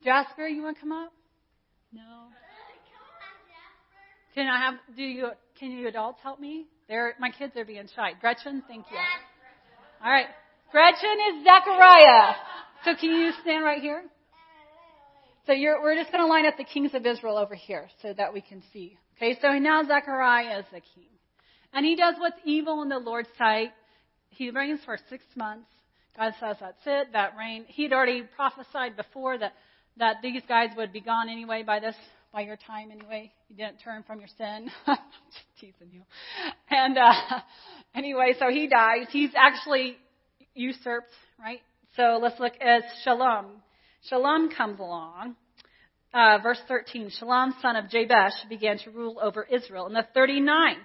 Jasper, 0.04 0.48
you 0.48 0.62
want 0.62 0.78
to 0.78 0.82
come 0.82 0.92
up? 0.92 1.12
No. 1.92 2.28
Can 4.36 4.48
I 4.48 4.60
have? 4.60 4.76
Do 4.96 5.04
you? 5.04 5.30
Can 5.62 5.70
you 5.74 5.88
adults 5.88 6.18
help 6.24 6.40
me? 6.40 6.66
They're, 6.90 7.14
my 7.20 7.30
kids 7.30 7.56
are 7.56 7.64
being 7.64 7.88
shy. 7.96 8.14
Gretchen, 8.20 8.64
thank 8.68 8.86
you. 8.90 8.98
All 10.04 10.12
right. 10.12 10.26
Gretchen 10.72 11.18
is 11.30 11.44
Zechariah. 11.44 12.34
So 12.84 12.96
can 13.00 13.12
you 13.12 13.32
stand 13.44 13.64
right 13.64 13.80
here? 13.80 14.02
So 15.46 15.54
we're 15.54 15.96
just 15.96 16.12
going 16.12 16.24
to 16.24 16.28
line 16.28 16.48
up 16.48 16.58
the 16.58 16.64
kings 16.64 16.96
of 16.96 17.06
Israel 17.06 17.38
over 17.38 17.54
here 17.54 17.90
so 18.02 18.12
that 18.12 18.34
we 18.34 18.42
can 18.42 18.64
see. 18.74 18.98
Okay, 19.18 19.38
so 19.40 19.50
now 19.60 19.84
Zechariah 19.84 20.62
is 20.62 20.66
the 20.74 20.80
king. 20.80 21.12
And 21.74 21.86
he 21.86 21.96
does 21.96 22.16
what's 22.18 22.40
evil 22.44 22.82
in 22.82 22.90
the 22.90 22.98
Lord's 22.98 23.30
sight. 23.38 23.70
He 24.30 24.50
reigns 24.50 24.80
for 24.84 24.98
six 25.12 25.24
months. 25.36 25.68
God 26.18 26.34
says 26.40 26.56
that's 26.60 26.82
it, 26.88 27.14
that 27.14 27.34
reign. 27.38 27.66
He'd 27.68 27.94
already 27.94 28.24
prophesied 28.36 28.98
before 28.98 29.38
that, 29.38 29.54
that 29.98 30.16
these 30.24 30.42
guys 30.48 30.70
would 30.76 30.92
be 30.92 31.02
gone 31.02 31.30
anyway 31.30 31.62
by 31.62 31.80
this 31.80 31.96
by 32.34 32.42
your 32.42 32.58
time 32.58 32.92
anyway. 32.92 33.32
You 33.50 33.58
didn't 33.58 33.80
turn 33.84 34.04
from 34.04 34.20
your 34.20 34.30
sin. 34.38 34.70
Teasing 35.62 35.92
you. 35.92 36.02
And 36.72 36.98
uh, 36.98 37.14
anyway, 37.96 38.34
so 38.40 38.50
he 38.50 38.68
dies. 38.68 39.06
He's 39.12 39.30
actually 39.38 39.96
usurped, 40.56 41.12
right? 41.40 41.60
So 41.96 42.20
let's 42.20 42.40
look 42.40 42.54
at 42.60 42.82
Shalom. 43.04 43.62
Shalom 44.10 44.50
comes 44.50 44.80
along. 44.80 45.36
Uh, 46.16 46.40
verse 46.42 46.60
13, 46.68 47.12
Shalom, 47.20 47.54
son 47.62 47.76
of 47.76 47.86
Jabesh, 47.92 48.34
began 48.50 48.80
to 48.80 48.90
rule 48.90 49.20
over 49.22 49.44
Israel 49.44 49.86
in 49.86 49.94
the 49.94 50.06
39th 50.18 50.78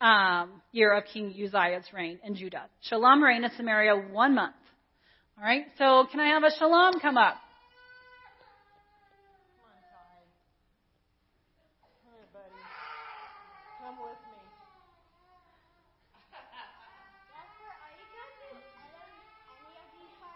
um, 0.00 0.60
year 0.72 0.92
of 0.92 1.04
King 1.12 1.28
Uzziah's 1.28 1.84
reign 1.94 2.18
in 2.24 2.34
Judah. 2.34 2.64
Shalom 2.80 3.22
reigned 3.22 3.44
in 3.44 3.50
Samaria 3.56 3.94
one 4.10 4.34
month. 4.34 4.56
All 5.38 5.44
right, 5.44 5.66
so 5.78 6.06
can 6.10 6.18
I 6.18 6.30
have 6.30 6.42
a 6.42 6.50
Shalom 6.58 6.98
come 6.98 7.16
up? 7.16 7.36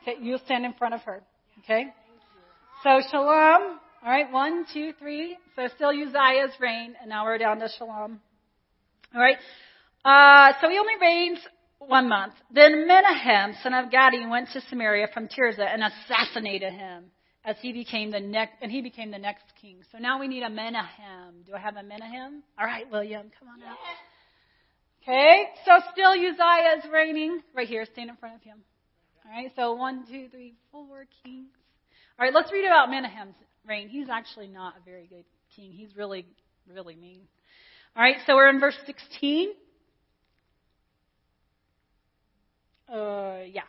Okay, 0.06 0.18
you'll 0.22 0.38
stand 0.44 0.64
in 0.64 0.72
front 0.74 0.94
of 0.94 1.00
her. 1.02 1.22
Okay? 1.60 1.86
So 2.84 3.00
shalom. 3.10 3.78
All 4.04 4.12
right, 4.12 4.30
one, 4.30 4.66
two, 4.72 4.92
three. 5.00 5.36
So 5.56 5.66
still 5.74 5.88
Uzziah's 5.88 6.52
reign, 6.60 6.94
and 7.00 7.08
now 7.08 7.24
we're 7.24 7.38
down 7.38 7.58
to 7.58 7.68
shalom. 7.76 8.20
All 9.14 9.20
right. 9.20 9.36
Uh, 10.04 10.52
so 10.60 10.68
he 10.68 10.78
only 10.78 10.94
reigns 11.00 11.38
one 11.78 12.08
month. 12.08 12.34
Then 12.52 12.86
Menahem, 12.86 13.54
son 13.62 13.74
of 13.74 13.90
Gadi, 13.90 14.24
went 14.26 14.50
to 14.52 14.60
Samaria 14.68 15.08
from 15.12 15.26
Tirzah 15.26 15.66
and 15.66 15.82
assassinated 15.82 16.72
him 16.72 17.06
as 17.44 17.56
he 17.60 17.72
became 17.72 18.12
the 18.12 18.20
next, 18.20 18.54
and 18.62 18.70
he 18.70 18.82
became 18.82 19.10
the 19.10 19.18
next 19.18 19.44
king. 19.60 19.78
So 19.90 19.98
now 19.98 20.20
we 20.20 20.28
need 20.28 20.42
a 20.42 20.50
Menahem. 20.50 21.42
Do 21.46 21.54
I 21.54 21.58
have 21.58 21.76
a 21.76 21.82
Menahem? 21.82 22.44
All 22.58 22.66
right, 22.66 22.84
William, 22.92 23.30
come 23.38 23.48
on 23.48 23.62
out. 23.62 23.76
Okay, 25.02 25.44
so 25.64 25.72
still 25.92 26.10
Uzziah 26.10 26.78
is 26.78 26.90
reigning 26.92 27.40
right 27.54 27.66
here. 27.66 27.84
Stand 27.92 28.10
in 28.10 28.16
front 28.16 28.36
of 28.36 28.42
him. 28.42 28.58
All 29.28 29.32
right, 29.32 29.50
so 29.56 29.72
one, 29.74 30.04
two, 30.08 30.28
three, 30.30 30.54
four 30.70 31.06
kings. 31.24 31.48
All 32.18 32.24
right, 32.24 32.32
let's 32.32 32.52
read 32.52 32.64
about 32.64 32.88
Menahem's 32.88 33.34
reign. 33.66 33.88
He's 33.88 34.08
actually 34.08 34.46
not 34.46 34.74
a 34.80 34.84
very 34.84 35.06
good 35.06 35.24
king. 35.54 35.72
He's 35.72 35.96
really, 35.96 36.26
really 36.72 36.94
mean. 36.94 37.22
All 37.96 38.02
right, 38.02 38.16
so 38.24 38.36
we're 38.36 38.48
in 38.48 38.60
verse 38.60 38.76
16. 38.86 39.48
Uh, 42.88 43.38
yeah. 43.50 43.62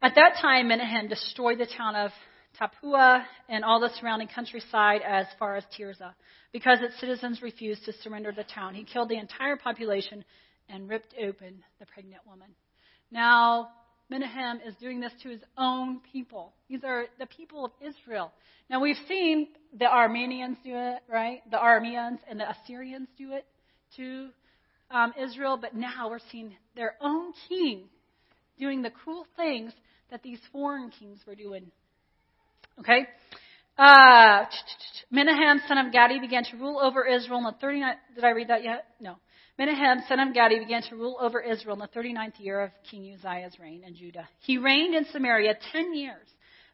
At 0.00 0.14
that 0.14 0.34
time, 0.40 0.68
Menahem 0.68 1.08
destroyed 1.08 1.58
the 1.58 1.66
town 1.66 1.96
of 1.96 2.12
Tappuah 2.60 3.24
and 3.48 3.64
all 3.64 3.80
the 3.80 3.90
surrounding 3.98 4.28
countryside 4.32 5.00
as 5.04 5.26
far 5.40 5.56
as 5.56 5.64
Tirzah. 5.76 6.14
Because 6.52 6.78
its 6.82 6.98
citizens 7.00 7.42
refused 7.42 7.84
to 7.86 7.92
surrender 7.94 8.30
the 8.30 8.44
town, 8.44 8.74
he 8.74 8.84
killed 8.84 9.08
the 9.08 9.18
entire 9.18 9.56
population 9.56 10.24
and 10.68 10.88
ripped 10.88 11.14
open 11.22 11.62
the 11.78 11.86
pregnant 11.86 12.22
woman. 12.26 12.48
Now, 13.10 13.70
Menahem 14.10 14.60
is 14.66 14.74
doing 14.80 15.00
this 15.00 15.12
to 15.22 15.28
his 15.28 15.40
own 15.56 16.00
people. 16.12 16.52
These 16.68 16.84
are 16.84 17.06
the 17.18 17.26
people 17.26 17.66
of 17.66 17.72
Israel. 17.80 18.32
Now, 18.70 18.80
we've 18.80 18.96
seen 19.06 19.48
the 19.78 19.84
Arameans 19.84 20.56
do 20.62 20.72
it, 20.74 21.00
right? 21.08 21.40
The 21.50 21.56
Arameans 21.56 22.18
and 22.28 22.40
the 22.40 22.50
Assyrians 22.50 23.08
do 23.16 23.32
it 23.32 23.46
to 23.96 24.28
um, 24.90 25.12
Israel, 25.20 25.58
but 25.60 25.74
now 25.74 26.08
we're 26.10 26.18
seeing 26.30 26.54
their 26.74 26.94
own 27.00 27.32
king 27.48 27.84
doing 28.58 28.82
the 28.82 28.90
cruel 28.90 29.26
things 29.36 29.72
that 30.10 30.22
these 30.22 30.38
foreign 30.52 30.90
kings 30.90 31.20
were 31.26 31.34
doing. 31.34 31.70
Okay? 32.80 33.06
Uh, 33.76 34.44
Menahem, 35.10 35.60
son 35.68 35.78
of 35.78 35.92
Gadi, 35.92 36.18
began 36.18 36.44
to 36.44 36.56
rule 36.56 36.80
over 36.80 37.06
Israel 37.06 37.38
in 37.38 37.44
the 37.44 37.66
39th. 37.66 37.94
Did 38.14 38.24
I 38.24 38.30
read 38.30 38.48
that 38.48 38.64
yet? 38.64 38.86
No. 39.00 39.16
Menahem, 39.58 40.04
son 40.08 40.20
of 40.20 40.34
Gadi, 40.34 40.60
began 40.60 40.82
to 40.82 40.94
rule 40.94 41.18
over 41.20 41.40
Israel 41.40 41.74
in 41.74 41.80
the 41.80 41.88
39th 41.88 42.38
year 42.38 42.60
of 42.60 42.70
King 42.88 43.12
Uzziah's 43.12 43.58
reign 43.58 43.82
in 43.84 43.96
Judah. 43.96 44.28
He 44.38 44.56
reigned 44.56 44.94
in 44.94 45.04
Samaria 45.06 45.54
10 45.72 45.94
years, 45.94 46.28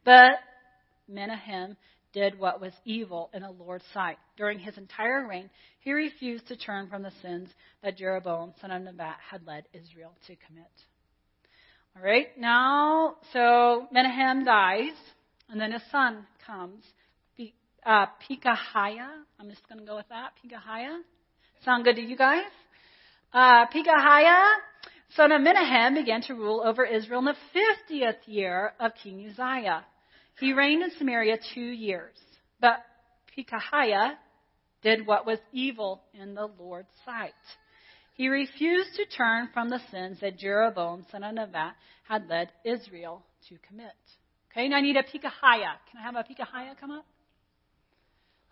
but 0.04 0.34
Menahem 1.08 1.78
did 2.12 2.38
what 2.38 2.60
was 2.60 2.72
evil 2.84 3.30
in 3.32 3.40
the 3.40 3.50
Lord's 3.50 3.86
sight. 3.94 4.18
During 4.36 4.58
his 4.58 4.76
entire 4.76 5.26
reign, 5.26 5.48
he 5.80 5.92
refused 5.92 6.46
to 6.48 6.56
turn 6.56 6.88
from 6.90 7.02
the 7.02 7.12
sins 7.22 7.48
that 7.82 7.96
Jeroboam, 7.96 8.52
son 8.60 8.70
of 8.70 8.82
Nebat, 8.82 9.16
had 9.30 9.46
led 9.46 9.64
Israel 9.72 10.12
to 10.26 10.36
commit. 10.46 10.70
All 11.96 12.02
right, 12.02 12.28
now, 12.38 13.16
so 13.32 13.86
Menahem 13.92 14.44
dies, 14.44 14.92
and 15.48 15.58
then 15.58 15.72
his 15.72 15.82
son 15.90 16.26
comes, 16.46 16.84
uh, 17.86 18.06
Pekahiah. 18.28 19.22
I'm 19.40 19.48
just 19.48 19.66
going 19.68 19.80
to 19.80 19.86
go 19.86 19.96
with 19.96 20.08
that. 20.10 20.32
Pekahiah. 20.44 20.98
Sound 21.64 21.84
good 21.84 21.96
to 21.96 22.02
you 22.02 22.16
guys? 22.16 22.44
Uh, 23.34 23.66
Pekahiah, 23.66 24.52
son 25.16 25.32
of 25.32 25.42
Menahem, 25.42 25.96
began 25.96 26.22
to 26.22 26.34
rule 26.34 26.62
over 26.64 26.84
Israel 26.84 27.18
in 27.18 27.24
the 27.24 27.34
50th 27.90 28.18
year 28.26 28.74
of 28.78 28.92
King 29.02 29.28
Uzziah. 29.28 29.84
He 30.38 30.52
reigned 30.52 30.84
in 30.84 30.90
Samaria 30.98 31.38
two 31.52 31.60
years. 31.60 32.14
But 32.60 32.76
Pekahiah 33.36 34.12
did 34.82 35.04
what 35.04 35.26
was 35.26 35.40
evil 35.52 36.02
in 36.14 36.36
the 36.36 36.48
Lord's 36.60 36.86
sight. 37.04 37.32
He 38.14 38.28
refused 38.28 38.94
to 38.94 39.06
turn 39.06 39.48
from 39.52 39.68
the 39.68 39.80
sins 39.90 40.18
that 40.20 40.38
Jeroboam, 40.38 41.04
son 41.10 41.24
of 41.24 41.34
Nebat, 41.34 41.74
had 42.08 42.28
led 42.28 42.50
Israel 42.64 43.24
to 43.48 43.56
commit. 43.66 43.90
Okay, 44.52 44.68
now 44.68 44.76
I 44.76 44.80
need 44.80 44.96
a 44.96 45.02
Pekahiah. 45.02 45.80
Can 45.90 45.98
I 45.98 46.02
have 46.02 46.14
a 46.14 46.22
Pekahiah 46.22 46.78
come 46.78 46.92
up? 46.92 47.04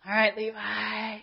All 0.05 0.13
right, 0.13 0.35
Levi. 0.35 1.21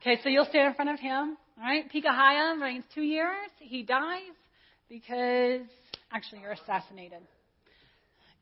Okay, 0.00 0.20
so 0.24 0.28
you'll 0.28 0.46
stand 0.46 0.66
in 0.66 0.74
front 0.74 0.90
of 0.90 0.98
him. 0.98 1.36
Right, 1.60 1.90
Pekahiah 1.92 2.60
reigns 2.60 2.84
two 2.94 3.02
years. 3.02 3.50
He 3.58 3.82
dies 3.82 4.20
because 4.88 5.66
actually 6.12 6.42
you're 6.42 6.52
assassinated. 6.52 7.18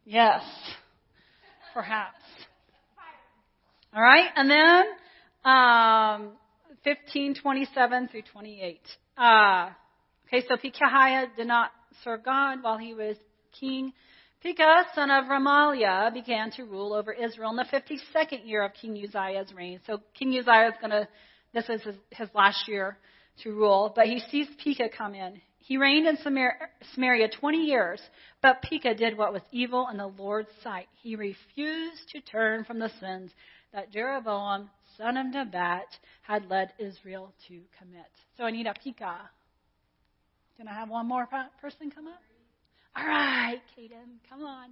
Yes, 0.05 0.43
perhaps. 1.73 2.21
All 3.95 4.03
right, 4.03 4.29
and 4.37 4.51
then 4.51 4.85
um, 5.47 6.33
1527 6.85 8.09
through 8.09 8.23
28. 8.31 8.81
Uh, 9.17 9.71
okay, 10.29 10.47
so 10.47 10.57
Pekahiah 10.57 11.35
did 11.37 11.47
not 11.47 11.71
serve 12.05 12.23
God 12.23 12.59
while 12.63 12.77
he 12.77 12.93
was 12.93 13.17
king. 13.59 13.95
Pekah, 14.43 14.85
son 14.95 15.11
of 15.11 15.25
Remaliah, 15.25 16.13
began 16.13 16.51
to 16.53 16.65
rule 16.65 16.93
over 16.93 17.13
Israel 17.13 17.49
in 17.49 17.57
the 17.57 17.65
52nd 17.65 18.47
year 18.47 18.63
of 18.63 18.73
King 18.75 19.03
Uzziah's 19.03 19.55
reign. 19.55 19.81
So 19.87 20.03
King 20.19 20.39
Uzziah 20.39 20.69
is 20.69 20.75
going 20.83 20.91
to 20.91 21.09
this 21.57 21.69
is 21.71 21.83
his, 21.83 21.95
his 22.11 22.29
last 22.35 22.69
year 22.69 22.99
to 23.43 23.51
rule, 23.51 23.91
but 23.97 24.07
he 24.07 24.21
sees 24.31 24.47
Pekah 24.63 24.91
come 24.97 25.15
in. 25.15 25.41
He 25.59 25.79
reigned 25.79 26.07
in 26.07 26.19
Samaria 26.19 27.29
20 27.41 27.59
years, 27.59 28.01
but 28.43 28.63
Pekah 28.63 28.95
did 28.95 29.17
what 29.17 29.33
was 29.33 29.43
evil 29.51 29.89
in 29.91 29.97
the 29.97 30.07
Lord's 30.07 30.51
sight. 30.63 30.87
He 31.03 31.17
refused 31.17 32.11
to 32.13 32.21
turn 32.21 32.65
from 32.65 32.79
the 32.79 32.91
sins 33.01 33.33
that 33.73 33.91
Jeroboam, 33.91 34.69
son 34.99 35.17
of 35.17 35.27
Nebat, 35.27 35.87
had 36.23 36.49
led 36.51 36.73
Israel 36.79 37.33
to 37.49 37.61
commit. 37.79 38.05
So 38.37 38.45
I 38.45 38.51
need 38.51 38.67
a 38.67 38.75
Pekah. 38.75 39.31
Can 40.59 40.69
I 40.69 40.75
have 40.75 40.91
one 40.91 41.09
more 41.09 41.27
person 41.61 41.91
come 41.91 42.07
up? 42.07 42.21
All 42.97 43.07
right, 43.07 43.61
Caden, 43.77 44.21
come 44.29 44.43
on. 44.43 44.71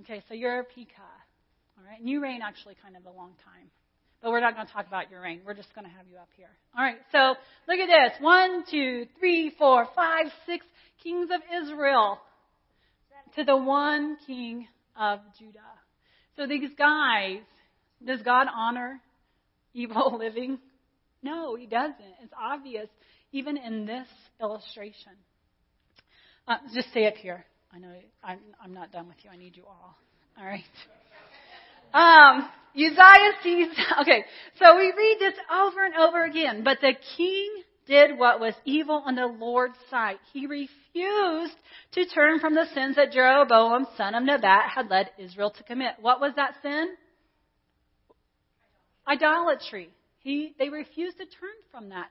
Okay, 0.00 0.22
so 0.28 0.34
you're 0.34 0.60
a 0.60 0.64
Pekah. 0.64 0.88
All 1.78 1.84
right, 1.86 2.00
and 2.00 2.08
you 2.08 2.22
reign 2.22 2.40
actually 2.42 2.74
kind 2.82 2.96
of 2.96 3.04
a 3.04 3.16
long 3.16 3.32
time. 3.44 3.70
But 4.22 4.30
we're 4.30 4.40
not 4.40 4.54
going 4.54 4.66
to 4.66 4.72
talk 4.72 4.86
about 4.86 5.10
your 5.10 5.22
reign. 5.22 5.40
We're 5.46 5.54
just 5.54 5.74
going 5.74 5.86
to 5.86 5.92
have 5.92 6.06
you 6.10 6.18
up 6.18 6.28
here. 6.36 6.50
All 6.76 6.84
right, 6.84 6.98
so 7.10 7.34
look 7.66 7.78
at 7.78 7.86
this. 7.86 8.20
One, 8.20 8.64
two, 8.70 9.06
three, 9.18 9.52
four, 9.58 9.86
five, 9.94 10.26
six 10.46 10.66
kings 11.02 11.30
of 11.32 11.40
Israel 11.62 12.18
to 13.36 13.44
the 13.44 13.56
one 13.56 14.18
king 14.26 14.68
of 14.98 15.20
Judah. 15.38 15.58
So 16.36 16.46
these 16.46 16.70
guys, 16.76 17.38
does 18.04 18.20
God 18.22 18.46
honor 18.54 19.00
evil 19.72 20.16
living? 20.18 20.58
No, 21.22 21.54
he 21.54 21.66
doesn't. 21.66 21.96
It's 22.22 22.32
obvious, 22.38 22.88
even 23.32 23.56
in 23.56 23.86
this 23.86 24.06
illustration. 24.40 25.12
Uh, 26.46 26.56
just 26.74 26.90
stay 26.90 27.06
up 27.06 27.14
here. 27.14 27.44
I 27.72 27.78
know 27.78 27.92
I'm, 28.24 28.38
I'm 28.62 28.74
not 28.74 28.90
done 28.90 29.06
with 29.06 29.18
you. 29.22 29.30
I 29.30 29.36
need 29.36 29.56
you 29.56 29.64
all. 29.66 29.96
All 30.38 30.44
right. 30.44 30.64
Um, 31.92 32.48
Uzziah 32.74 33.32
sees, 33.42 33.68
okay, 34.00 34.24
so 34.58 34.76
we 34.76 34.92
read 34.96 35.16
this 35.18 35.34
over 35.52 35.84
and 35.84 35.94
over 35.94 36.24
again. 36.24 36.62
But 36.64 36.78
the 36.80 36.94
king 37.16 37.62
did 37.86 38.18
what 38.18 38.40
was 38.40 38.54
evil 38.64 39.04
in 39.08 39.16
the 39.16 39.26
Lord's 39.26 39.76
sight. 39.90 40.18
He 40.32 40.46
refused 40.46 41.56
to 41.92 42.06
turn 42.06 42.38
from 42.38 42.54
the 42.54 42.66
sins 42.72 42.96
that 42.96 43.12
Jeroboam, 43.12 43.86
son 43.96 44.14
of 44.14 44.22
Nebat, 44.22 44.70
had 44.74 44.88
led 44.88 45.10
Israel 45.18 45.50
to 45.50 45.62
commit. 45.64 45.94
What 46.00 46.20
was 46.20 46.32
that 46.36 46.54
sin? 46.62 46.94
Idolatry. 49.06 49.90
He, 50.20 50.54
they 50.58 50.68
refused 50.68 51.16
to 51.16 51.24
turn 51.24 51.50
from 51.72 51.88
that. 51.88 52.10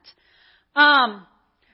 Um, 0.78 1.26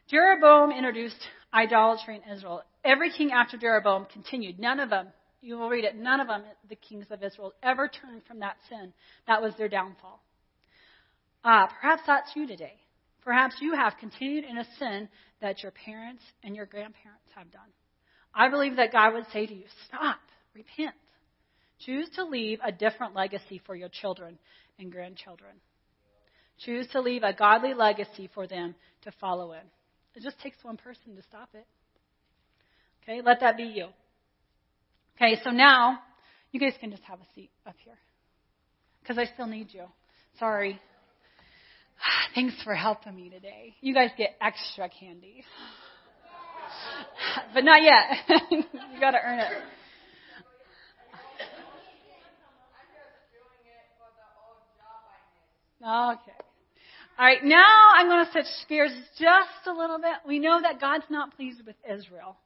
Jeroboam 0.08 0.70
introduced 0.70 1.16
idolatry 1.52 2.20
in 2.24 2.36
Israel. 2.36 2.62
Every 2.84 3.10
king 3.10 3.32
after 3.32 3.56
Jeroboam 3.56 4.06
continued. 4.12 4.60
None 4.60 4.78
of 4.78 4.90
them, 4.90 5.08
you 5.40 5.56
will 5.56 5.68
read 5.68 5.84
it, 5.84 5.96
none 5.96 6.20
of 6.20 6.28
them, 6.28 6.42
the 6.68 6.76
kings 6.76 7.06
of 7.10 7.22
Israel, 7.22 7.52
ever 7.62 7.88
turned 7.88 8.22
from 8.26 8.40
that 8.40 8.56
sin. 8.68 8.92
That 9.26 9.42
was 9.42 9.54
their 9.56 9.68
downfall. 9.68 10.20
Uh, 11.44 11.66
perhaps 11.66 12.02
that's 12.06 12.30
you 12.34 12.46
today. 12.46 12.74
Perhaps 13.22 13.56
you 13.60 13.74
have 13.74 13.94
continued 13.98 14.44
in 14.44 14.58
a 14.58 14.66
sin 14.78 15.08
that 15.40 15.62
your 15.62 15.72
parents 15.72 16.22
and 16.42 16.56
your 16.56 16.66
grandparents 16.66 17.28
have 17.34 17.50
done. 17.50 17.68
I 18.34 18.48
believe 18.48 18.76
that 18.76 18.92
God 18.92 19.14
would 19.14 19.26
say 19.32 19.46
to 19.46 19.54
you, 19.54 19.64
stop, 19.88 20.18
repent. 20.54 20.94
Choose 21.84 22.08
to 22.16 22.24
leave 22.24 22.58
a 22.64 22.72
different 22.72 23.14
legacy 23.14 23.60
for 23.66 23.74
your 23.74 23.88
children 23.88 24.38
and 24.78 24.90
grandchildren. 24.90 25.52
Choose 26.64 26.86
to 26.88 27.00
leave 27.00 27.22
a 27.22 27.32
godly 27.32 27.74
legacy 27.74 28.30
for 28.32 28.46
them 28.46 28.74
to 29.02 29.12
follow 29.20 29.52
in. 29.52 29.60
It 30.14 30.22
just 30.22 30.40
takes 30.40 30.56
one 30.62 30.76
person 30.76 31.16
to 31.16 31.22
stop 31.22 31.50
it. 31.54 31.66
Okay, 33.02 33.20
let 33.24 33.40
that 33.40 33.56
be 33.56 33.64
you. 33.64 33.88
Okay, 35.16 35.40
so 35.42 35.50
now 35.50 35.98
you 36.52 36.60
guys 36.60 36.74
can 36.78 36.90
just 36.90 37.02
have 37.04 37.18
a 37.20 37.26
seat 37.34 37.50
up 37.66 37.74
here. 37.84 37.96
Because 39.02 39.18
I 39.18 39.24
still 39.32 39.46
need 39.46 39.68
you. 39.72 39.84
Sorry. 40.38 40.78
Thanks 42.34 42.54
for 42.62 42.74
helping 42.74 43.16
me 43.16 43.30
today. 43.30 43.74
You 43.80 43.94
guys 43.94 44.10
get 44.18 44.36
extra 44.40 44.88
candy. 44.88 45.44
but 47.54 47.64
not 47.64 47.82
yet. 47.82 48.04
you 48.50 49.00
gotta 49.00 49.18
earn 49.24 49.38
it. 49.38 49.52
Okay. 55.82 56.32
All 57.18 57.24
right, 57.24 57.42
now 57.44 57.92
I'm 57.94 58.08
going 58.08 58.26
to 58.26 58.32
switch 58.32 58.46
gears 58.68 58.92
just 59.18 59.66
a 59.66 59.72
little 59.72 59.98
bit. 59.98 60.16
We 60.26 60.38
know 60.38 60.60
that 60.60 60.80
God's 60.80 61.04
not 61.08 61.34
pleased 61.36 61.60
with 61.66 61.76
Israel. 61.88 62.36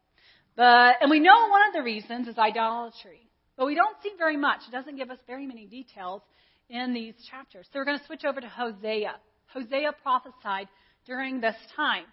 But, 0.56 0.96
and 1.00 1.10
we 1.10 1.20
know 1.20 1.48
one 1.48 1.66
of 1.68 1.74
the 1.74 1.82
reasons 1.82 2.28
is 2.28 2.38
idolatry. 2.38 3.28
But 3.56 3.66
we 3.66 3.74
don't 3.74 3.96
see 4.02 4.12
very 4.18 4.36
much. 4.36 4.60
It 4.68 4.72
doesn't 4.72 4.96
give 4.96 5.10
us 5.10 5.18
very 5.26 5.46
many 5.46 5.66
details 5.66 6.22
in 6.68 6.94
these 6.94 7.14
chapters. 7.30 7.66
So 7.72 7.78
we're 7.78 7.84
going 7.84 7.98
to 7.98 8.06
switch 8.06 8.24
over 8.24 8.40
to 8.40 8.48
Hosea. 8.48 9.14
Hosea 9.52 9.92
prophesied 10.02 10.68
during 11.06 11.40
this 11.40 11.56
time. 11.76 12.04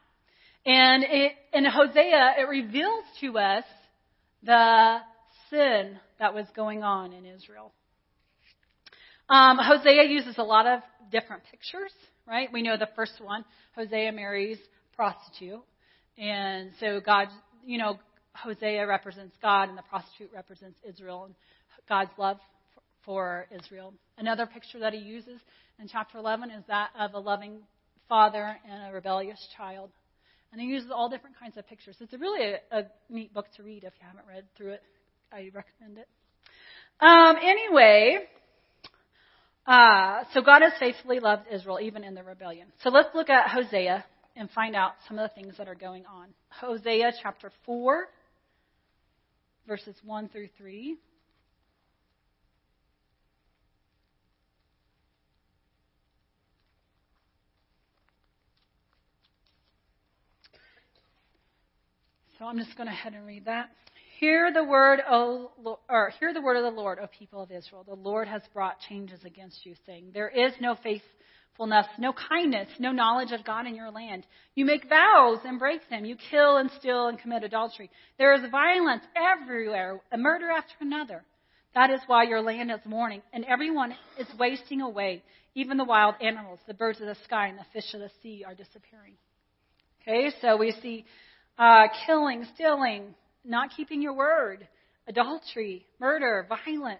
And 0.65 1.03
it, 1.03 1.33
in 1.53 1.65
Hosea, 1.65 2.35
it 2.39 2.49
reveals 2.49 3.05
to 3.21 3.37
us 3.37 3.63
the 4.43 4.97
sin 5.49 5.99
that 6.19 6.33
was 6.33 6.45
going 6.55 6.83
on 6.83 7.13
in 7.13 7.25
Israel. 7.25 7.71
Um, 9.29 9.57
Hosea 9.61 10.09
uses 10.09 10.37
a 10.37 10.43
lot 10.43 10.65
of 10.65 10.81
different 11.11 11.43
pictures, 11.49 11.91
right? 12.25 12.49
We 12.51 12.61
know 12.61 12.77
the 12.77 12.89
first 12.95 13.21
one, 13.21 13.45
Hosea 13.75 14.11
marries 14.11 14.57
prostitute. 14.95 15.63
And 16.17 16.71
so 16.79 16.99
God, 16.99 17.27
you 17.65 17.77
know, 17.77 17.99
Hosea 18.43 18.85
represents 18.85 19.35
God 19.41 19.69
and 19.69 19.77
the 19.77 19.83
prostitute 19.83 20.31
represents 20.33 20.79
Israel 20.87 21.25
and 21.25 21.35
God's 21.89 22.11
love 22.17 22.37
for 23.03 23.47
Israel. 23.51 23.93
Another 24.17 24.45
picture 24.45 24.79
that 24.79 24.93
he 24.93 24.99
uses 24.99 25.39
in 25.79 25.87
chapter 25.87 26.17
11 26.17 26.51
is 26.51 26.63
that 26.67 26.89
of 26.99 27.13
a 27.13 27.19
loving 27.19 27.59
father 28.09 28.57
and 28.69 28.89
a 28.89 28.93
rebellious 28.93 29.39
child. 29.55 29.89
And 30.51 30.61
he 30.61 30.67
uses 30.67 30.91
all 30.91 31.09
different 31.09 31.37
kinds 31.39 31.57
of 31.57 31.67
pictures. 31.67 31.97
It's 31.99 32.13
a 32.13 32.17
really 32.17 32.53
a, 32.53 32.77
a 32.77 32.83
neat 33.09 33.33
book 33.33 33.47
to 33.57 33.63
read 33.63 33.83
if 33.83 33.93
you 33.99 34.07
haven't 34.07 34.25
read 34.27 34.45
through 34.55 34.71
it. 34.71 34.83
I 35.31 35.49
recommend 35.53 35.97
it. 35.97 36.07
Um, 36.99 37.35
anyway, 37.41 38.19
uh, 39.65 40.23
so 40.33 40.41
God 40.41 40.61
has 40.61 40.71
faithfully 40.79 41.19
loved 41.19 41.43
Israel 41.51 41.79
even 41.81 42.03
in 42.03 42.15
the 42.15 42.23
rebellion. 42.23 42.67
So 42.83 42.89
let's 42.89 43.09
look 43.13 43.29
at 43.29 43.49
Hosea 43.49 44.05
and 44.35 44.49
find 44.51 44.75
out 44.75 44.93
some 45.07 45.19
of 45.19 45.29
the 45.29 45.35
things 45.35 45.55
that 45.57 45.67
are 45.67 45.75
going 45.75 46.05
on. 46.05 46.27
Hosea 46.49 47.11
chapter 47.21 47.51
4, 47.65 48.07
verses 49.67 49.95
1 50.03 50.29
through 50.29 50.47
3. 50.57 50.97
So 62.39 62.45
I'm 62.45 62.57
just 62.57 62.77
going 62.77 62.87
to 62.87 62.93
head 62.93 63.13
and 63.13 63.25
read 63.25 63.45
that. 63.45 63.69
Hear 64.19 64.51
the 64.53 64.63
word, 64.63 64.99
o, 65.09 65.51
or 65.89 66.11
hear 66.19 66.33
the 66.33 66.41
word 66.41 66.57
of 66.57 66.63
the 66.63 66.79
Lord, 66.79 66.99
O 67.01 67.07
people 67.07 67.41
of 67.41 67.51
Israel. 67.51 67.83
The 67.83 67.95
Lord 67.95 68.27
has 68.27 68.41
brought 68.53 68.79
changes 68.87 69.19
against 69.25 69.65
you, 69.65 69.73
saying, 69.85 70.11
There 70.13 70.29
is 70.29 70.53
no 70.59 70.75
no 71.59 72.13
kindness, 72.13 72.69
no 72.79 72.91
knowledge 72.91 73.31
of 73.31 73.43
God 73.45 73.65
in 73.65 73.75
your 73.75 73.89
land. 73.89 74.25
You 74.55 74.65
make 74.65 74.87
vows 74.87 75.39
and 75.45 75.57
break 75.57 75.81
them. 75.89 76.05
You 76.05 76.15
kill 76.29 76.57
and 76.57 76.69
steal 76.79 77.07
and 77.07 77.17
commit 77.17 77.43
adultery. 77.43 77.89
There 78.17 78.33
is 78.33 78.51
violence 78.51 79.03
everywhere, 79.15 79.99
a 80.11 80.17
murder 80.17 80.49
after 80.51 80.75
another. 80.81 81.23
That 81.73 81.89
is 81.89 81.99
why 82.07 82.23
your 82.23 82.41
land 82.41 82.71
is 82.71 82.79
mourning, 82.85 83.21
and 83.33 83.45
everyone 83.45 83.95
is 84.19 84.27
wasting 84.39 84.81
away. 84.81 85.23
Even 85.55 85.77
the 85.77 85.83
wild 85.83 86.15
animals, 86.21 86.59
the 86.67 86.73
birds 86.73 87.01
of 87.01 87.07
the 87.07 87.17
sky, 87.23 87.47
and 87.47 87.57
the 87.57 87.65
fish 87.73 87.93
of 87.93 87.99
the 87.99 88.11
sea 88.21 88.43
are 88.45 88.53
disappearing. 88.53 89.13
Okay, 90.01 90.31
so 90.41 90.57
we 90.57 90.71
see 90.81 91.05
uh, 91.57 91.87
killing, 92.05 92.45
stealing, 92.55 93.15
not 93.43 93.71
keeping 93.75 94.01
your 94.01 94.13
word, 94.13 94.67
adultery, 95.07 95.85
murder, 95.99 96.47
violence. 96.47 96.99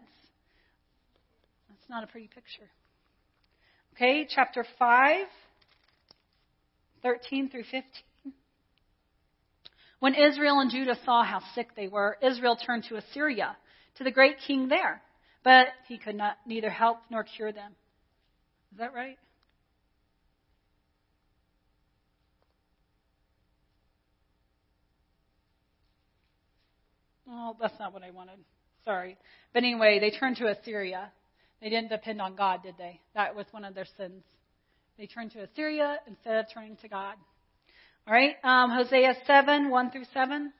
That's 1.70 1.89
not 1.89 2.04
a 2.04 2.08
pretty 2.08 2.28
picture. 2.28 2.70
Okay, 3.97 4.27
chapter 4.29 4.63
5, 4.77 5.25
13 7.01 7.49
through 7.49 7.63
15. 7.63 7.83
When 9.97 10.13
Israel 10.13 10.60
and 10.60 10.69
Judah 10.69 10.95
saw 11.03 11.23
how 11.23 11.41
sick 11.55 11.69
they 11.75 11.88
were, 11.88 12.15
Israel 12.21 12.55
turned 12.63 12.83
to 12.89 12.97
Assyria, 12.97 13.57
to 13.95 14.03
the 14.03 14.12
great 14.12 14.36
king 14.45 14.67
there. 14.67 15.01
But 15.43 15.69
he 15.88 15.97
could 15.97 16.13
not 16.13 16.38
neither 16.45 16.69
help 16.69 16.99
nor 17.10 17.23
cure 17.23 17.51
them. 17.51 17.71
Is 18.71 18.77
that 18.77 18.93
right? 18.93 19.17
Oh, 27.27 27.57
that's 27.60 27.79
not 27.79 27.93
what 27.93 28.03
I 28.03 28.12
wanted. 28.12 28.38
Sorry. 28.86 29.17
But 29.55 29.63
anyway, 29.63 29.97
they 29.99 30.12
turned 30.12 30.38
to 30.38 30.45
Assyria. 30.45 31.12
They 31.62 31.70
didn't 31.70 31.89
depend 31.89 32.22
on 32.22 32.36
God, 32.36 32.63
did 32.63 32.76
they? 32.78 33.00
That 33.15 33.36
was 33.36 33.46
one 33.52 33.65
of 33.65 33.74
their 33.74 33.88
sins. 33.98 34.24
They 34.98 35.08
turned 35.08 35.32
to 35.32 35.43
Assyria 35.43 35.98
instead 36.08 36.38
of 36.38 36.46
turning 36.54 36.78
to 36.78 36.88
God. 36.88 37.15
All 38.08 38.13
right, 38.13 38.36
um, 38.43 38.72
Hosea 38.72 39.15
7, 39.26 39.70
1 39.70 39.91
through 39.91 40.06
7. 40.13 40.54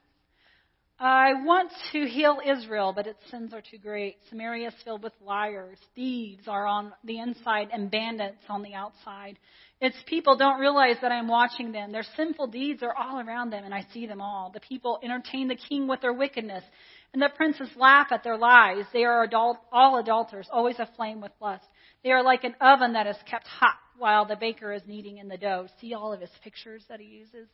I 1.00 1.34
want 1.46 1.72
to 1.92 2.08
heal 2.08 2.40
Israel, 2.44 2.92
but 2.92 3.06
its 3.06 3.20
sins 3.30 3.54
are 3.54 3.62
too 3.62 3.78
great. 3.78 4.18
Samaria 4.30 4.70
is 4.70 4.74
filled 4.84 5.04
with 5.04 5.14
liars. 5.24 5.78
Thieves 5.94 6.48
are 6.48 6.66
on 6.66 6.92
the 7.04 7.20
inside 7.20 7.70
and 7.72 7.92
bandits 7.92 8.44
on 8.50 8.64
the 8.64 8.74
outside. 8.74 9.38
Its 9.80 9.96
people 10.08 10.36
don't 10.36 10.60
realize 10.60 10.96
that 11.04 11.12
I'm 11.12 11.28
watching 11.28 11.72
them. 11.72 11.92
Their 11.92 12.06
sinful 12.16 12.48
deeds 12.48 12.82
are 12.82 12.96
all 12.96 13.20
around 13.20 13.52
them, 13.52 13.64
and 13.64 13.76
I 13.76 13.86
see 13.94 14.08
them 14.08 14.22
all. 14.22 14.50
The 14.52 14.60
people 14.60 15.00
entertain 15.04 15.48
the 15.48 15.56
king 15.70 15.88
with 15.88 16.02
their 16.02 16.14
wickedness, 16.14 16.64
and 17.14 17.22
the 17.22 17.30
princes 17.36 17.70
laugh 17.76 18.08
at 18.12 18.24
their 18.24 18.38
lies. 18.38 18.86
They 18.94 19.04
are 19.04 19.24
adult, 19.24 19.58
all 19.72 19.98
adulterers, 19.98 20.48
always 20.52 20.80
aflame 20.80 21.22
with 21.22 21.32
lust. 21.42 21.66
They 22.04 22.12
are 22.12 22.24
like 22.24 22.44
an 22.44 22.56
oven 22.62 22.94
that 22.94 23.08
is 23.08 23.16
kept 23.30 23.48
hot 23.48 23.76
while 23.98 24.26
the 24.26 24.36
baker 24.36 24.72
is 24.72 24.84
kneading 24.86 25.18
in 25.18 25.28
the 25.28 25.38
dough. 25.38 25.68
See 25.82 25.94
all 25.94 26.14
of 26.14 26.22
his 26.22 26.30
pictures 26.44 26.84
that 26.90 27.00
he 27.00 27.08
uses. 27.08 27.48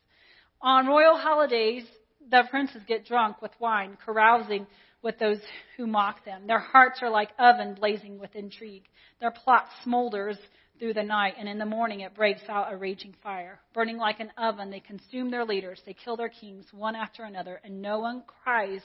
On 0.60 0.86
royal 0.86 1.16
holidays, 1.16 1.84
the 2.30 2.44
princes 2.50 2.82
get 2.86 3.06
drunk 3.06 3.40
with 3.42 3.52
wine, 3.58 3.96
carousing 4.04 4.66
with 5.02 5.18
those 5.18 5.40
who 5.76 5.86
mock 5.86 6.24
them. 6.24 6.46
Their 6.46 6.58
hearts 6.58 7.00
are 7.02 7.10
like 7.10 7.30
oven 7.38 7.74
blazing 7.74 8.18
with 8.18 8.34
intrigue. 8.34 8.84
Their 9.20 9.30
plot 9.30 9.66
smolders 9.86 10.38
through 10.78 10.94
the 10.94 11.02
night, 11.02 11.34
and 11.38 11.48
in 11.48 11.58
the 11.58 11.66
morning 11.66 12.00
it 12.00 12.14
breaks 12.14 12.42
out 12.48 12.72
a 12.72 12.76
raging 12.76 13.14
fire. 13.22 13.60
Burning 13.72 13.96
like 13.96 14.20
an 14.20 14.32
oven, 14.36 14.70
they 14.70 14.80
consume 14.80 15.30
their 15.30 15.44
leaders. 15.44 15.80
They 15.86 15.94
kill 15.94 16.16
their 16.16 16.28
kings 16.28 16.66
one 16.72 16.96
after 16.96 17.24
another, 17.24 17.60
and 17.64 17.80
no 17.80 18.00
one 18.00 18.22
cries 18.42 18.80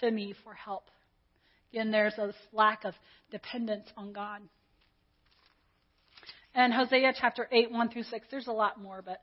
to 0.00 0.10
me 0.10 0.34
for 0.42 0.54
help. 0.54 0.84
Again, 1.72 1.90
there's 1.90 2.14
a 2.18 2.32
lack 2.52 2.84
of 2.84 2.94
dependence 3.30 3.88
on 3.96 4.12
God. 4.12 4.40
And 6.54 6.72
Hosea 6.72 7.12
chapter 7.20 7.48
8, 7.50 7.72
1 7.72 7.90
through 7.90 8.04
6. 8.04 8.26
There's 8.30 8.46
a 8.46 8.52
lot 8.52 8.80
more, 8.80 9.02
but 9.04 9.20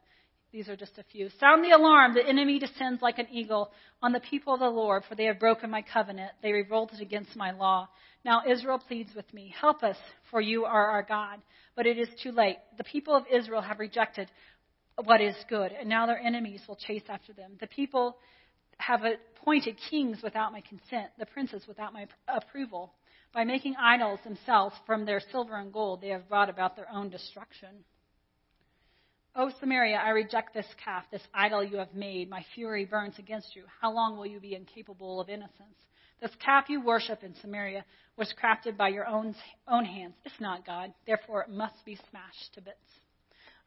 these 0.52 0.68
are 0.68 0.76
just 0.76 0.98
a 0.98 1.04
few. 1.04 1.30
Sound 1.40 1.64
the 1.64 1.72
alarm. 1.72 2.14
The 2.14 2.28
enemy 2.28 2.60
descends 2.60 3.02
like 3.02 3.20
an 3.20 3.28
eagle 3.32 3.72
on 4.02 4.12
the 4.12 4.20
people 4.20 4.54
of 4.54 4.60
the 4.60 4.70
Lord, 4.70 5.04
for 5.08 5.16
they 5.16 5.26
have 5.26 5.40
broken 5.40 5.70
my 5.70 5.82
covenant. 5.82 6.32
They 6.44 6.52
revolted 6.52 7.00
against 7.00 7.36
my 7.36 7.52
law. 7.52 7.88
Now 8.26 8.44
Israel 8.48 8.80
pleads 8.80 9.12
with 9.16 9.34
me. 9.34 9.54
Help 9.60 9.82
us, 9.82 9.98
for 10.30 10.42
you 10.42 10.66
are 10.66 10.90
our 10.90 11.04
God. 11.04 11.40
But 11.76 11.86
it 11.86 11.98
is 11.98 12.10
too 12.22 12.32
late. 12.32 12.58
The 12.78 12.84
people 12.84 13.16
of 13.16 13.24
Israel 13.34 13.62
have 13.62 13.80
rejected 13.80 14.30
what 15.06 15.22
is 15.22 15.36
good, 15.50 15.72
and 15.72 15.88
now 15.88 16.06
their 16.06 16.20
enemies 16.20 16.62
will 16.68 16.76
chase 16.76 17.04
after 17.08 17.32
them. 17.32 17.54
The 17.60 17.68
people 17.68 18.18
have 18.78 19.02
appointed 19.04 19.78
kings 19.90 20.20
without 20.22 20.52
my 20.52 20.62
consent, 20.62 21.12
the 21.18 21.26
princes 21.26 21.64
without 21.68 21.94
my 21.94 22.08
approval. 22.28 22.94
By 23.34 23.46
making 23.46 23.76
idols 23.80 24.20
themselves 24.26 24.76
from 24.86 25.06
their 25.06 25.22
silver 25.32 25.56
and 25.56 25.72
gold, 25.72 26.02
they 26.02 26.10
have 26.10 26.28
brought 26.28 26.50
about 26.50 26.76
their 26.76 26.92
own 26.92 27.10
destruction. 27.10 27.70
O 29.36 29.50
Samaria, 29.60 29.96
I 29.96 30.10
reject 30.10 30.54
this 30.54 30.66
calf, 30.84 31.06
this 31.12 31.22
idol 31.34 31.64
you 31.64 31.78
have 31.78 31.94
made. 31.94 32.30
My 32.30 32.46
fury 32.54 32.86
burns 32.86 33.18
against 33.18 33.56
you. 33.56 33.64
How 33.80 33.92
long 33.92 34.18
will 34.18 34.26
you 34.26 34.40
be 34.40 34.56
incapable 34.56 35.22
of 35.22 35.30
innocence? 35.30 35.78
This 36.22 36.32
calf 36.44 36.66
you 36.68 36.82
worship 36.82 37.24
in 37.24 37.34
Samaria 37.42 37.86
was 38.18 38.34
crafted 38.42 38.78
by 38.78 38.90
your 38.90 39.08
own, 39.08 39.34
own 39.68 39.86
hands. 39.86 40.16
It's 40.26 40.40
not 40.40 40.66
God. 40.66 40.94
Therefore, 41.08 41.44
it 41.44 41.50
must 41.50 41.84
be 41.86 41.98
smashed 42.10 42.54
to 42.56 42.62
bits. 42.62 42.78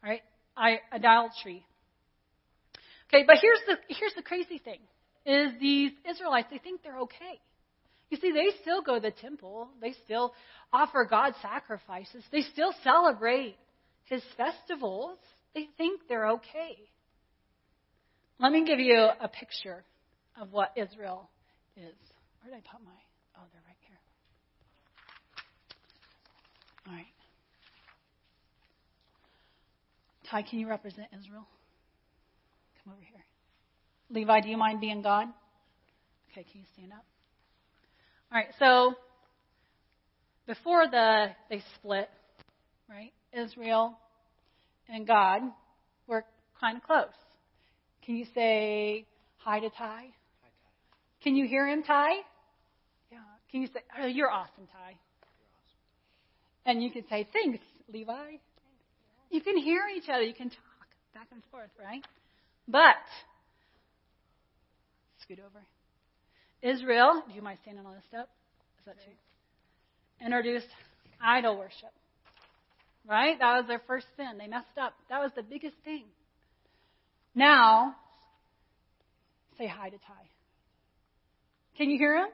All 0.03 0.09
right? 0.09 0.21
I, 0.55 0.79
idolatry. 0.93 1.65
Okay, 3.09 3.23
but 3.25 3.37
here's 3.41 3.59
the, 3.67 3.77
here's 3.89 4.13
the 4.15 4.21
crazy 4.21 4.59
thing 4.59 4.79
is 5.25 5.51
these 5.59 5.91
Israelites, 6.07 6.47
they 6.51 6.59
think 6.59 6.83
they're 6.83 6.99
okay. 6.99 7.39
You 8.11 8.17
see, 8.17 8.31
they 8.31 8.55
still 8.61 8.83
go 8.83 8.95
to 8.95 9.01
the 9.01 9.11
temple. 9.11 9.69
They 9.81 9.93
still 10.05 10.33
offer 10.71 11.07
God 11.09 11.33
sacrifices. 11.41 12.23
They 12.31 12.41
still 12.41 12.73
celebrate 12.83 13.55
his 14.05 14.21
festivals. 14.37 15.17
They 15.55 15.69
think 15.77 16.01
they're 16.09 16.27
okay. 16.31 16.77
Let 18.39 18.51
me 18.51 18.65
give 18.65 18.79
you 18.79 19.07
a 19.21 19.29
picture 19.29 19.85
of 20.39 20.51
what 20.51 20.73
Israel 20.75 21.29
is. 21.77 21.95
Where 22.41 22.51
did 22.51 22.57
I 22.57 22.69
put 22.69 22.83
my? 22.83 22.91
Oh, 23.37 23.43
they're 23.53 23.63
right 23.65 23.77
here. 23.87 23.97
All 26.87 26.93
right. 26.93 27.05
Ty, 30.29 30.41
can 30.41 30.59
you 30.59 30.67
represent 30.67 31.07
Israel? 31.17 31.47
Come 32.83 32.93
over 32.93 33.01
here. 33.01 33.23
Levi, 34.09 34.41
do 34.41 34.49
you 34.49 34.57
mind 34.57 34.81
being 34.81 35.01
God? 35.01 35.27
Okay, 36.31 36.45
can 36.51 36.59
you 36.59 36.67
stand 36.73 36.91
up? 36.91 37.05
All 38.31 38.37
right, 38.37 38.49
so 38.59 38.95
before 40.45 40.85
the 40.87 41.27
they 41.49 41.63
split, 41.75 42.09
right? 42.89 43.13
Israel 43.31 43.97
and 44.89 45.07
God 45.07 45.41
were 46.07 46.25
kind 46.59 46.77
of 46.77 46.83
close. 46.83 47.07
Can 48.05 48.15
you 48.15 48.25
say 48.33 49.05
hi 49.37 49.59
to 49.59 49.69
Ty? 49.69 49.75
Hi, 49.77 50.01
Ty. 50.01 50.11
Can 51.23 51.35
you 51.35 51.47
hear 51.47 51.67
him, 51.67 51.83
Ty? 51.83 52.09
Yeah. 53.11 53.17
Can 53.51 53.61
you 53.61 53.67
say, 53.67 53.79
oh, 53.99 54.05
you're 54.05 54.29
awesome, 54.29 54.67
Ty? 54.71 54.89
You're 54.89 54.93
awesome. 54.93 56.65
And 56.65 56.83
you 56.83 56.91
can 56.91 57.03
say, 57.09 57.27
thanks, 57.33 57.59
Levi. 57.91 58.37
You 59.31 59.41
can 59.41 59.57
hear 59.57 59.81
each 59.95 60.07
other. 60.07 60.23
You 60.23 60.33
can 60.33 60.49
talk 60.49 60.87
back 61.13 61.27
and 61.31 61.41
forth, 61.51 61.69
right? 61.83 62.03
But, 62.67 62.95
scoot 65.21 65.39
over. 65.39 65.63
Israel, 66.61 67.23
do 67.27 67.33
you 67.33 67.41
mind 67.41 67.59
standing 67.61 67.85
on 67.85 67.93
this 67.95 68.03
step? 68.07 68.29
Is 68.79 68.85
that 68.85 68.95
true? 69.03 69.13
Introduced 70.25 70.67
idol 71.21 71.57
worship. 71.57 71.91
Right? 73.07 73.37
That 73.39 73.57
was 73.57 73.67
their 73.67 73.81
first 73.87 74.07
sin. 74.17 74.37
They 74.39 74.47
messed 74.47 74.77
up. 74.81 74.93
That 75.09 75.19
was 75.21 75.31
the 75.35 75.43
biggest 75.43 75.75
thing. 75.83 76.05
Now, 77.35 77.95
say 79.57 79.67
hi 79.67 79.89
to 79.89 79.97
Ty. 79.97 80.13
Can 81.77 81.89
you 81.89 81.97
hear 81.97 82.15
him? 82.17 82.27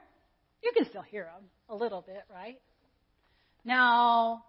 You 0.62 0.72
can 0.74 0.86
still 0.88 1.02
hear 1.02 1.24
him 1.24 1.44
a 1.68 1.74
little 1.74 2.00
bit, 2.00 2.22
right? 2.32 2.58
Now, 3.64 4.44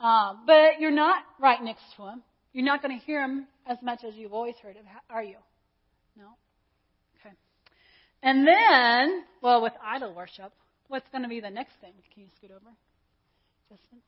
um, 0.00 0.40
but 0.46 0.80
you're 0.80 0.90
not 0.90 1.22
right 1.40 1.62
next 1.62 1.82
to 1.96 2.04
him. 2.04 2.22
You're 2.52 2.64
not 2.64 2.82
going 2.82 2.98
to 2.98 3.04
hear 3.04 3.22
him 3.22 3.46
as 3.66 3.78
much 3.82 4.00
as 4.06 4.14
you've 4.14 4.32
always 4.32 4.56
heard 4.62 4.76
him, 4.76 4.84
are 5.08 5.22
you? 5.22 5.36
No? 6.16 6.26
Okay. 7.20 7.34
And 8.22 8.46
then, 8.46 9.24
well, 9.42 9.62
with 9.62 9.72
idol 9.84 10.14
worship, 10.14 10.52
what's 10.88 11.08
going 11.10 11.22
to 11.22 11.28
be 11.28 11.40
the 11.40 11.50
next 11.50 11.72
thing? 11.80 11.92
Can 12.12 12.24
you 12.24 12.28
scoot 12.36 12.50
over? 12.50 12.74
Justin? 13.68 13.98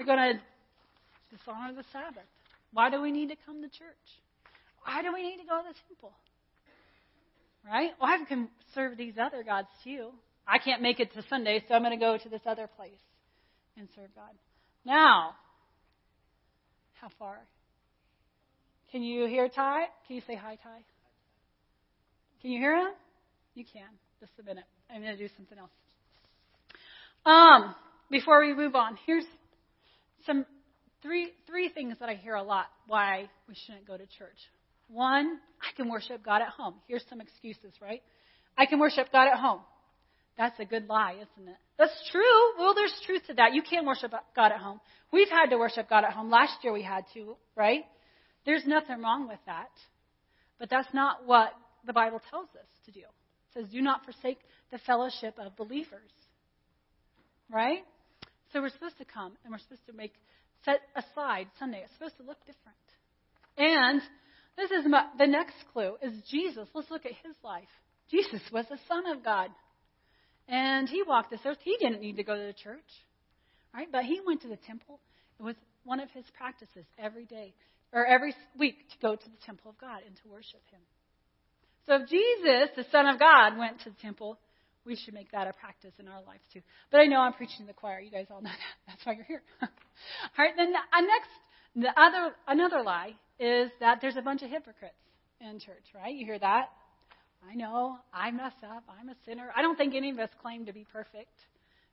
They're 0.00 0.16
going 0.16 0.32
to 0.32 1.36
dishonor 1.36 1.74
the 1.74 1.84
Sabbath. 1.92 2.24
Why 2.72 2.88
do 2.88 3.02
we 3.02 3.12
need 3.12 3.28
to 3.28 3.36
come 3.44 3.60
to 3.60 3.68
church? 3.68 4.08
Why 4.82 5.02
do 5.02 5.12
we 5.12 5.22
need 5.22 5.36
to 5.42 5.46
go 5.46 5.60
to 5.60 5.68
the 5.68 5.74
temple? 5.88 6.12
Right? 7.66 7.90
Well, 8.00 8.10
I 8.10 8.24
can 8.24 8.48
serve 8.74 8.96
these 8.96 9.12
other 9.20 9.42
gods 9.42 9.68
too. 9.84 10.08
I 10.48 10.56
can't 10.56 10.80
make 10.80 11.00
it 11.00 11.12
to 11.12 11.22
Sunday, 11.28 11.62
so 11.68 11.74
I'm 11.74 11.82
going 11.82 11.92
to 11.92 12.02
go 12.02 12.16
to 12.16 12.28
this 12.30 12.40
other 12.46 12.66
place 12.66 13.02
and 13.76 13.88
serve 13.94 14.08
God. 14.14 14.32
Now, 14.86 15.34
how 16.98 17.10
far? 17.18 17.36
Can 18.92 19.02
you 19.02 19.26
hear 19.26 19.50
Ty? 19.50 19.82
Can 20.06 20.16
you 20.16 20.22
say 20.26 20.34
hi, 20.34 20.56
Ty? 20.62 20.78
Can 22.40 22.52
you 22.52 22.58
hear 22.58 22.74
him? 22.74 22.92
You 23.54 23.66
can. 23.70 23.90
Just 24.18 24.32
a 24.40 24.44
minute. 24.44 24.64
I'm 24.88 25.02
going 25.02 25.14
to 25.14 25.22
do 25.22 25.28
something 25.36 25.58
else. 25.58 25.70
Um, 27.26 27.74
before 28.10 28.40
we 28.40 28.54
move 28.54 28.74
on, 28.74 28.96
here's 29.04 29.24
some 30.26 30.46
three 31.02 31.30
three 31.46 31.68
things 31.68 31.96
that 32.00 32.08
I 32.08 32.14
hear 32.14 32.34
a 32.34 32.42
lot 32.42 32.66
why 32.86 33.28
we 33.48 33.54
shouldn't 33.66 33.86
go 33.86 33.96
to 33.96 34.04
church. 34.18 34.38
One, 34.88 35.38
I 35.60 35.76
can 35.76 35.88
worship 35.88 36.24
God 36.24 36.42
at 36.42 36.48
home. 36.48 36.74
Here's 36.88 37.04
some 37.08 37.20
excuses, 37.20 37.72
right? 37.80 38.02
I 38.58 38.66
can 38.66 38.80
worship 38.80 39.12
God 39.12 39.28
at 39.28 39.38
home. 39.38 39.60
That's 40.36 40.58
a 40.58 40.64
good 40.64 40.88
lie, 40.88 41.12
isn't 41.14 41.48
it? 41.48 41.56
That's 41.78 41.92
true. 42.10 42.58
Well, 42.58 42.74
there's 42.74 42.94
truth 43.06 43.22
to 43.28 43.34
that. 43.34 43.52
You 43.52 43.62
can't 43.62 43.86
worship 43.86 44.12
God 44.34 44.52
at 44.52 44.58
home. 44.58 44.80
We've 45.12 45.28
had 45.28 45.50
to 45.50 45.58
worship 45.58 45.88
God 45.88 46.04
at 46.04 46.12
home. 46.12 46.30
Last 46.30 46.54
year 46.62 46.72
we 46.72 46.82
had 46.82 47.04
to, 47.14 47.36
right? 47.56 47.84
There's 48.46 48.64
nothing 48.66 49.02
wrong 49.02 49.28
with 49.28 49.38
that. 49.46 49.70
But 50.58 50.70
that's 50.70 50.88
not 50.92 51.26
what 51.26 51.52
the 51.86 51.92
Bible 51.92 52.20
tells 52.30 52.48
us 52.50 52.66
to 52.86 52.92
do. 52.92 53.00
It 53.00 53.06
says, 53.54 53.66
do 53.70 53.80
not 53.80 54.04
forsake 54.04 54.38
the 54.70 54.78
fellowship 54.78 55.34
of 55.38 55.56
believers. 55.56 56.10
Right? 57.50 57.82
So 58.52 58.60
we're 58.60 58.70
supposed 58.70 58.98
to 58.98 59.04
come 59.04 59.32
and 59.44 59.52
we're 59.52 59.58
supposed 59.58 59.86
to 59.86 59.92
make 59.92 60.12
set 60.64 60.80
aside 60.94 61.46
Sunday. 61.58 61.82
It's 61.84 61.92
supposed 61.94 62.16
to 62.18 62.24
look 62.24 62.38
different. 62.40 62.76
And 63.56 64.00
this 64.56 64.70
is 64.70 64.84
my, 64.88 65.06
the 65.18 65.26
next 65.26 65.54
clue 65.72 65.96
is 66.02 66.12
Jesus. 66.30 66.68
Let's 66.74 66.90
look 66.90 67.06
at 67.06 67.12
his 67.12 67.36
life. 67.42 67.68
Jesus 68.10 68.40
was 68.52 68.66
the 68.68 68.78
Son 68.88 69.06
of 69.06 69.24
God. 69.24 69.50
And 70.48 70.88
he 70.88 71.02
walked 71.06 71.30
this 71.30 71.40
earth. 71.44 71.58
He 71.62 71.76
didn't 71.80 72.00
need 72.00 72.16
to 72.16 72.24
go 72.24 72.34
to 72.34 72.46
the 72.46 72.52
church, 72.52 72.90
right? 73.72 73.86
But 73.90 74.04
he 74.04 74.20
went 74.26 74.42
to 74.42 74.48
the 74.48 74.56
temple. 74.56 74.98
It 75.38 75.44
was 75.44 75.54
one 75.84 76.00
of 76.00 76.10
his 76.10 76.24
practices 76.36 76.84
every 76.98 77.24
day 77.24 77.54
or 77.92 78.04
every 78.04 78.34
week 78.58 78.76
to 78.90 78.98
go 79.00 79.14
to 79.14 79.24
the 79.24 79.46
temple 79.46 79.70
of 79.70 79.78
God 79.78 80.00
and 80.06 80.16
to 80.16 80.28
worship 80.28 80.62
him. 80.70 80.80
So 81.86 82.02
if 82.02 82.08
Jesus, 82.08 82.70
the 82.76 82.86
Son 82.90 83.06
of 83.06 83.18
God, 83.18 83.56
went 83.56 83.80
to 83.80 83.90
the 83.90 83.96
temple, 83.96 84.38
we 84.86 84.96
should 84.96 85.14
make 85.14 85.30
that 85.32 85.46
a 85.46 85.52
practice 85.52 85.92
in 85.98 86.08
our 86.08 86.22
lives 86.26 86.42
too. 86.52 86.60
But 86.90 87.00
I 87.00 87.06
know 87.06 87.20
I'm 87.20 87.32
preaching 87.34 87.58
to 87.60 87.66
the 87.66 87.72
choir. 87.72 88.00
You 88.00 88.10
guys 88.10 88.26
all 88.30 88.40
know 88.40 88.50
that. 88.50 88.76
That's 88.86 89.04
why 89.04 89.14
you're 89.14 89.24
here. 89.24 89.42
all 89.62 89.68
right. 90.38 90.54
Then 90.56 90.72
the 90.72 90.78
uh, 90.78 91.00
next, 91.00 91.30
the 91.76 92.00
other, 92.00 92.34
another 92.48 92.82
lie 92.82 93.14
is 93.38 93.70
that 93.80 93.98
there's 94.00 94.16
a 94.16 94.22
bunch 94.22 94.42
of 94.42 94.50
hypocrites 94.50 94.94
in 95.40 95.58
church, 95.58 95.84
right? 95.94 96.14
You 96.14 96.24
hear 96.24 96.38
that? 96.38 96.70
I 97.48 97.54
know 97.54 97.96
I 98.12 98.30
mess 98.30 98.52
up. 98.64 98.84
I'm 99.00 99.08
a 99.08 99.14
sinner. 99.24 99.52
I 99.56 99.62
don't 99.62 99.76
think 99.76 99.94
any 99.94 100.10
of 100.10 100.18
us 100.18 100.30
claim 100.42 100.66
to 100.66 100.72
be 100.72 100.86
perfect. 100.92 101.32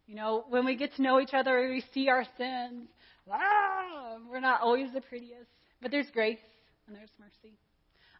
You 0.05 0.15
know, 0.15 0.45
when 0.49 0.65
we 0.65 0.75
get 0.75 0.95
to 0.95 1.01
know 1.01 1.19
each 1.19 1.33
other, 1.33 1.69
we 1.69 1.83
see 1.93 2.09
our 2.09 2.25
sins. 2.37 2.87
Ah, 3.31 4.17
we're 4.29 4.39
not 4.39 4.61
always 4.61 4.91
the 4.93 5.01
prettiest, 5.01 5.49
but 5.81 5.91
there's 5.91 6.09
grace 6.13 6.39
and 6.87 6.95
there's 6.95 7.11
mercy. 7.19 7.55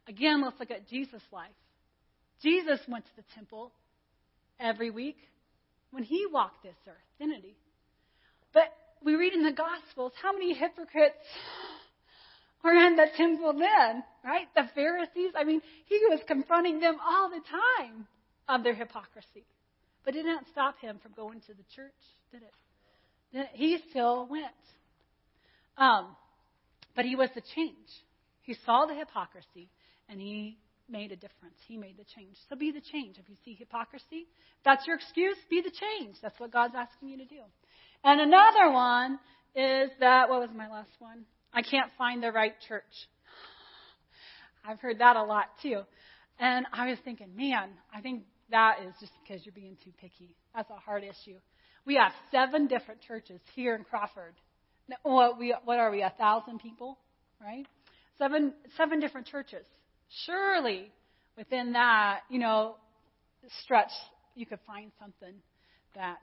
Again, 0.07 0.41
let's 0.41 0.59
look 0.59 0.71
at 0.71 0.87
Jesus' 0.89 1.21
life. 1.31 1.49
Jesus 2.41 2.79
went 2.87 3.05
to 3.05 3.11
the 3.15 3.23
temple 3.35 3.71
every 4.59 4.89
week 4.89 5.17
when 5.91 6.03
he 6.03 6.25
walked 6.31 6.63
this 6.63 6.75
earth, 6.87 6.95
didn't 7.19 7.41
he? 7.41 7.55
But 8.53 8.73
we 9.03 9.15
read 9.15 9.33
in 9.33 9.43
the 9.43 9.51
Gospels 9.51 10.13
how 10.21 10.33
many 10.33 10.53
hypocrites 10.53 11.15
were 12.63 12.73
in 12.73 12.95
the 12.95 13.07
temple 13.15 13.53
then, 13.53 14.03
right? 14.23 14.47
The 14.55 14.69
Pharisees. 14.75 15.31
I 15.35 15.43
mean, 15.43 15.61
he 15.85 15.99
was 16.09 16.19
confronting 16.27 16.79
them 16.79 16.97
all 17.05 17.29
the 17.29 17.41
time 17.49 18.07
of 18.47 18.63
their 18.63 18.75
hypocrisy. 18.75 19.45
But 20.03 20.15
it 20.15 20.23
didn't 20.23 20.47
stop 20.51 20.79
him 20.79 20.99
from 21.01 21.11
going 21.13 21.41
to 21.41 21.53
the 21.53 21.63
church, 21.75 21.91
did 22.31 22.41
it? 22.41 23.49
He 23.53 23.77
still 23.89 24.25
went. 24.29 24.45
Um, 25.77 26.15
but 26.95 27.05
he 27.05 27.15
was 27.15 27.29
the 27.35 27.43
change. 27.55 27.75
He 28.41 28.55
saw 28.65 28.85
the 28.85 28.95
hypocrisy 28.95 29.69
and 30.09 30.19
he 30.19 30.57
made 30.89 31.11
a 31.11 31.15
difference. 31.15 31.55
He 31.67 31.77
made 31.77 31.97
the 31.97 32.05
change. 32.15 32.37
So 32.49 32.55
be 32.55 32.71
the 32.71 32.81
change. 32.81 33.17
If 33.17 33.29
you 33.29 33.35
see 33.43 33.53
hypocrisy, 33.53 34.27
that's 34.63 34.85
your 34.87 34.95
excuse, 34.95 35.37
be 35.49 35.61
the 35.61 35.71
change. 35.71 36.17
That's 36.21 36.39
what 36.39 36.51
God's 36.51 36.73
asking 36.75 37.09
you 37.09 37.17
to 37.17 37.25
do. 37.25 37.41
And 38.03 38.21
another 38.21 38.71
one 38.71 39.19
is 39.55 39.89
that, 39.99 40.29
what 40.29 40.39
was 40.39 40.49
my 40.55 40.69
last 40.69 40.91
one? 40.99 41.25
I 41.53 41.61
can't 41.61 41.91
find 41.97 42.21
the 42.21 42.31
right 42.31 42.53
church. 42.67 42.83
I've 44.65 44.79
heard 44.79 44.99
that 44.99 45.15
a 45.15 45.23
lot 45.23 45.45
too. 45.61 45.81
And 46.39 46.65
I 46.71 46.89
was 46.89 46.99
thinking, 47.03 47.35
man, 47.35 47.69
I 47.93 48.01
think 48.01 48.23
that 48.51 48.77
is 48.87 48.93
just 48.99 49.11
because 49.23 49.45
you're 49.45 49.53
being 49.53 49.77
too 49.83 49.91
picky. 49.99 50.35
That's 50.55 50.69
a 50.69 50.75
hard 50.75 51.03
issue. 51.03 51.37
We 51.85 51.95
have 51.95 52.11
seven 52.31 52.67
different 52.67 53.01
churches 53.01 53.39
here 53.55 53.75
in 53.75 53.83
Crawford. 53.83 54.35
What, 55.03 55.39
we, 55.39 55.55
what 55.65 55.79
are 55.79 55.91
we, 55.91 56.01
a 56.01 56.13
thousand 56.17 56.59
people, 56.59 56.97
right? 57.41 57.65
Seven, 58.17 58.53
seven 58.77 58.99
different 58.99 59.27
churches. 59.27 59.65
Surely 60.25 60.91
within 61.37 61.73
that, 61.73 62.21
you 62.29 62.39
know, 62.39 62.75
stretch, 63.63 63.91
you 64.35 64.45
could 64.45 64.59
find 64.65 64.91
something 64.99 65.33
that 65.95 66.19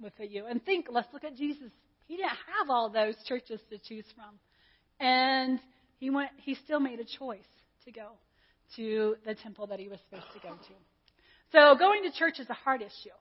would 0.00 0.12
fit 0.14 0.30
you. 0.30 0.46
And 0.46 0.64
think, 0.64 0.86
let's 0.90 1.12
look 1.12 1.24
at 1.24 1.36
Jesus. 1.36 1.70
He 2.06 2.16
didn't 2.16 2.30
have 2.30 2.70
all 2.70 2.90
those 2.90 3.14
churches 3.26 3.60
to 3.70 3.78
choose 3.78 4.04
from. 4.14 4.38
And 5.00 5.60
he 5.98 6.10
went, 6.10 6.30
he 6.36 6.54
still 6.54 6.80
made 6.80 7.00
a 7.00 7.04
choice 7.18 7.44
to 7.84 7.92
go 7.92 8.08
to 8.76 9.16
the 9.24 9.34
temple 9.34 9.66
that 9.68 9.78
he 9.78 9.88
was 9.88 9.98
supposed 10.08 10.32
to 10.34 10.40
go 10.40 10.54
to. 10.54 10.74
So 11.52 11.78
going 11.78 12.02
to 12.02 12.16
church 12.16 12.38
is 12.38 12.50
a 12.50 12.54
hard 12.54 12.82
issue. 12.82 13.14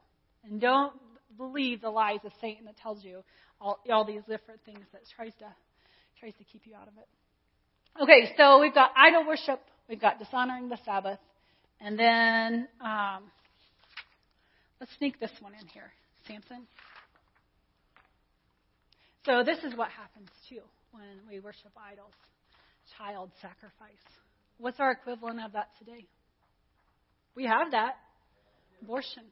And 0.44 0.60
don't 0.60 0.94
believe 1.38 1.82
the 1.82 1.90
lies 1.90 2.20
of 2.24 2.32
Satan 2.42 2.66
that 2.66 2.78
tells 2.78 3.04
you 3.04 3.24
all, 3.60 3.80
all 3.92 4.06
these 4.06 4.22
different 4.28 4.62
things 4.66 4.86
that 4.92 5.02
tries 5.16 5.34
to 5.40 5.46
tries 6.20 6.34
to 6.38 6.44
keep 6.46 6.66
you 6.66 6.74
out 6.76 6.88
of 6.88 6.94
it. 6.98 8.02
Okay, 8.02 8.34
so 8.38 8.60
we've 8.62 8.74
got 8.74 8.92
idol 8.96 9.28
worship, 9.28 9.60
we've 9.90 10.02
got 10.02 10.20
dishonoring 10.20 10.70
the 10.70 10.78
Sabbath, 10.86 11.20
and 11.82 11.98
then 11.98 12.68
um, 12.82 13.24
let's 14.80 14.92
sneak 14.98 15.20
this 15.20 15.32
one 15.40 15.54
in 15.54 15.68
here, 15.68 15.92
Samson. 16.28 16.68
So 19.26 19.44
this 19.44 19.58
is 19.64 19.76
what 19.76 19.90
happens 19.90 20.30
too 20.50 20.62
when 20.92 21.04
we 21.30 21.40
worship 21.40 21.72
idols, 21.92 22.14
child 22.98 23.32
sacrifice. 23.42 24.06
What's 24.58 24.80
our 24.80 24.92
equivalent 24.92 25.42
of 25.44 25.54
that 25.54 25.70
today? 25.80 26.06
We 27.36 27.46
have 27.46 27.72
that 27.72 27.96
abortion. 28.82 29.24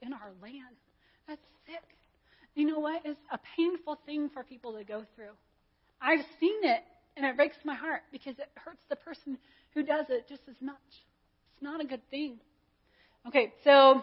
In 0.00 0.12
our 0.12 0.32
land. 0.40 0.76
That's 1.28 1.42
sick. 1.66 1.84
You 2.54 2.66
know 2.66 2.78
what? 2.78 3.02
It's 3.04 3.20
a 3.30 3.38
painful 3.56 3.98
thing 4.06 4.30
for 4.32 4.42
people 4.42 4.78
to 4.78 4.84
go 4.84 5.04
through. 5.14 5.36
I've 6.00 6.24
seen 6.40 6.60
it, 6.62 6.80
and 7.16 7.26
it 7.26 7.36
breaks 7.36 7.56
my 7.64 7.74
heart 7.74 8.02
because 8.10 8.38
it 8.38 8.48
hurts 8.54 8.80
the 8.88 8.96
person 8.96 9.36
who 9.76 9.82
does 9.82 10.06
it 10.08 10.26
just 10.26 10.40
as 10.48 10.56
much. 10.62 10.74
It's 10.88 11.62
not 11.62 11.82
a 11.82 11.84
good 11.84 12.00
thing. 12.10 12.38
Okay, 13.28 13.52
so 13.62 14.02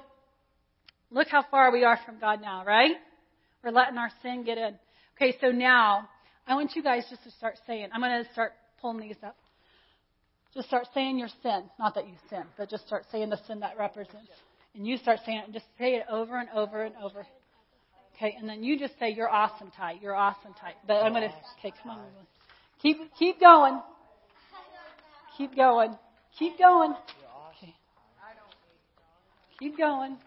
look 1.09 1.27
how 1.29 1.43
far 1.49 1.71
we 1.71 1.83
are 1.83 1.99
from 2.05 2.19
God 2.19 2.41
now, 2.41 2.63
right? 2.63 2.95
We're 3.63 3.71
letting 3.71 3.97
our 3.97 4.12
sin 4.21 4.43
get 4.43 4.59
in. 4.59 4.75
Okay, 5.17 5.36
so 5.41 5.47
now 5.47 6.07
I 6.45 6.53
want 6.53 6.75
you 6.75 6.83
guys 6.83 7.05
just 7.09 7.23
to 7.23 7.31
start 7.31 7.55
saying, 7.65 7.89
I'm 7.91 8.01
going 8.01 8.23
to 8.23 8.31
start 8.33 8.53
pulling 8.81 8.99
these 8.99 9.17
up. 9.25 9.36
Just 10.53 10.67
start 10.67 10.86
saying 10.93 11.17
your 11.17 11.29
sin. 11.41 11.63
Not 11.79 11.95
that 11.95 12.07
you 12.07 12.13
sin, 12.29 12.43
but 12.55 12.69
just 12.69 12.86
start 12.86 13.05
saying 13.12 13.31
the 13.31 13.39
sin 13.47 13.62
that 13.62 13.75
represents. 13.79 14.29
And 14.75 14.86
you 14.86 14.97
start 14.97 15.19
saying 15.25 15.39
it 15.39 15.45
and 15.45 15.53
just 15.53 15.65
say 15.79 15.95
it 15.95 16.05
over 16.12 16.38
and 16.38 16.49
over 16.55 16.83
and 16.83 16.93
over. 17.01 17.25
Okay, 18.15 18.36
and 18.38 18.47
then 18.47 18.63
you 18.63 18.77
just 18.77 18.93
say, 18.99 19.09
You're 19.09 19.29
awesome, 19.29 19.71
Ty. 19.75 19.95
You're 20.03 20.13
awesome, 20.13 20.53
Ty. 20.62 20.73
But 20.86 20.97
I'm 20.97 21.13
going 21.13 21.27
to, 21.27 21.36
okay, 21.59 21.73
come 21.81 21.93
on. 21.93 22.05
Keep, 22.83 23.15
keep 23.17 23.39
going. 23.39 23.81
Keep 25.38 25.56
going. 25.56 25.96
Keep 26.38 26.58
going. 26.58 26.91
Okay. 27.58 27.74
Keep 29.60 29.78
going. 29.78 30.17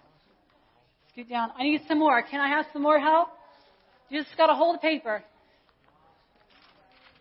Scoot 1.13 1.29
down. 1.29 1.51
I 1.59 1.63
need 1.63 1.81
some 1.89 1.99
more. 1.99 2.23
Can 2.23 2.41
I 2.41 2.49
have 2.49 2.67
some 2.73 2.83
more 2.83 2.99
help? 2.99 3.29
You 4.11 4.23
just 4.23 4.37
got 4.37 4.47
to 4.49 4.55
hold 4.55 4.77
the 4.77 4.81
paper. 4.81 5.23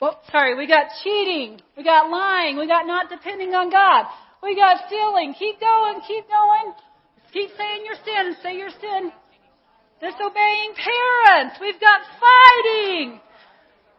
Oh, 0.01 0.17
sorry. 0.31 0.55
We 0.55 0.67
got 0.67 0.87
cheating. 1.03 1.61
We 1.77 1.83
got 1.83 2.09
lying. 2.09 2.57
We 2.57 2.67
got 2.67 2.85
not 2.85 3.09
depending 3.09 3.53
on 3.53 3.69
God. 3.71 4.05
We 4.43 4.55
got 4.55 4.85
stealing. 4.87 5.33
Keep 5.37 5.59
going. 5.59 6.01
Keep 6.07 6.27
going. 6.27 6.73
Keep 7.31 7.49
saying 7.57 7.85
your 7.85 7.95
sin. 8.03 8.35
Say 8.43 8.57
your 8.57 8.69
sin. 8.69 9.11
Disobeying 10.01 10.73
parents. 10.75 11.55
We've 11.61 11.79
got 11.79 12.01
fighting. 12.19 13.19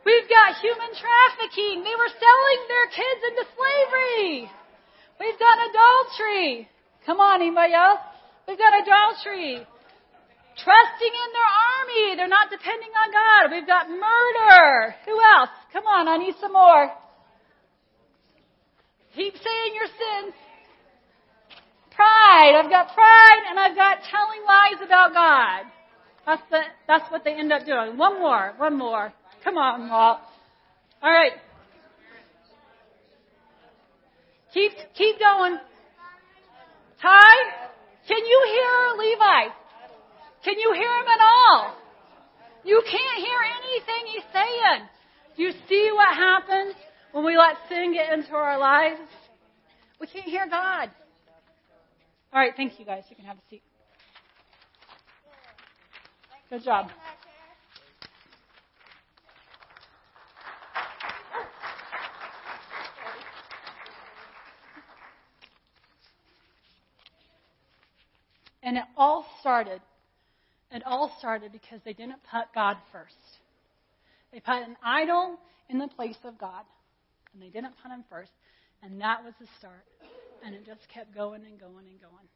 We've 0.07 0.31
got 0.31 0.63
human 0.63 0.95
trafficking. 0.95 1.83
They 1.83 1.97
were 1.99 2.13
selling 2.15 2.61
their 2.71 2.87
kids 2.95 3.21
into 3.27 3.43
slavery. 3.59 4.47
We've 5.19 5.41
got 5.43 5.59
adultery. 5.67 6.71
Come 7.05 7.19
on, 7.19 7.43
anybody 7.43 7.75
else? 7.75 7.99
We've 8.47 8.57
got 8.57 8.71
adultery. 8.71 9.67
Trusting 10.63 11.11
in 11.11 11.29
their 11.35 11.51
army. 11.51 12.07
They're 12.15 12.31
not 12.31 12.55
depending 12.55 12.95
on 12.95 13.11
God. 13.11 13.43
We've 13.51 13.67
got 13.67 13.91
murder. 13.91 14.95
Who 15.11 15.19
else? 15.19 15.51
Come 15.73 15.91
on, 15.91 16.07
I 16.07 16.19
need 16.19 16.39
some 16.41 16.53
more. 16.53 16.87
Keep 19.17 19.35
saying 19.35 19.73
your 19.75 19.91
sins. 19.91 20.35
Pride. 21.91 22.55
I've 22.55 22.71
got 22.71 22.95
pride 22.95 23.43
and 23.51 23.59
I've 23.59 23.75
got 23.75 24.07
telling 24.07 24.47
lies 24.47 24.87
about 24.87 25.13
God. 25.13 25.67
That's 26.27 26.43
the, 26.51 26.61
that's 26.87 27.11
what 27.11 27.25
they 27.25 27.35
end 27.35 27.53
up 27.53 27.67
doing. 27.67 27.99
One 27.99 28.21
more, 28.21 28.55
one 28.59 28.79
more. 28.79 29.13
Come 29.47 29.59
on, 29.59 29.89
Walt. 29.89 30.19
All 31.01 31.11
right. 31.13 31.31
Keep, 34.53 34.73
keep 34.97 35.21
going. 35.21 35.57
Ty, 37.01 37.33
can 38.09 38.27
you 38.27 38.45
hear 38.49 38.99
Levi? 38.99 39.55
Can 40.43 40.59
you 40.59 40.73
hear 40.75 40.91
him 40.91 41.07
at 41.07 41.21
all? 41.21 41.77
You 42.65 42.83
can't 42.91 43.19
hear 43.19 43.39
anything 43.63 44.13
he's 44.13 44.25
saying. 44.33 44.89
You 45.37 45.53
see 45.69 45.91
what 45.93 46.17
happens 46.17 46.75
when 47.13 47.25
we 47.25 47.39
let 47.39 47.55
sin 47.69 47.93
get 47.93 48.13
into 48.13 48.33
our 48.33 48.59
lives? 48.59 48.99
We 50.01 50.09
can't 50.09 50.25
hear 50.25 50.49
God. 50.49 50.91
All 52.33 52.41
right, 52.41 52.53
thank 52.57 52.81
you 52.81 52.85
guys. 52.85 53.05
You 53.11 53.15
can 53.15 53.27
have 53.27 53.37
a 53.37 53.49
seat. 53.49 53.63
Good 56.51 56.65
job. 56.65 56.89
And 68.67 68.77
it 68.77 68.85
all 68.97 69.25
started. 69.39 69.81
It 70.73 70.83
all 70.85 71.15
started 71.21 71.53
because 71.53 71.81
they 71.85 71.93
didn't 71.93 72.19
put 72.29 72.53
God 72.53 72.77
first. 72.91 73.15
They 74.33 74.41
put 74.41 74.57
an 74.57 74.77
idol 74.85 75.39
in 75.71 75.79
the 75.79 75.87
place 75.87 76.17
of 76.25 76.37
God, 76.37 76.65
and 77.33 77.41
they 77.41 77.49
didn't 77.49 77.75
put 77.81 77.93
Him 77.93 78.03
first. 78.11 78.33
And 78.83 79.01
that 79.01 79.25
was 79.25 79.35
the 79.41 79.47
start. 79.61 79.85
And 80.45 80.53
it 80.53 80.67
just 80.67 80.81
kept 80.93 81.15
going 81.15 81.45
and 81.45 81.61
going 81.61 81.87
and 81.87 82.01
going. 82.01 82.27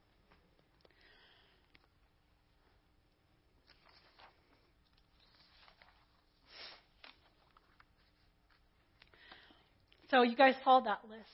So 10.12 10.22
you 10.22 10.36
guys 10.36 10.54
saw 10.62 10.78
that 10.78 11.00
list. 11.08 11.24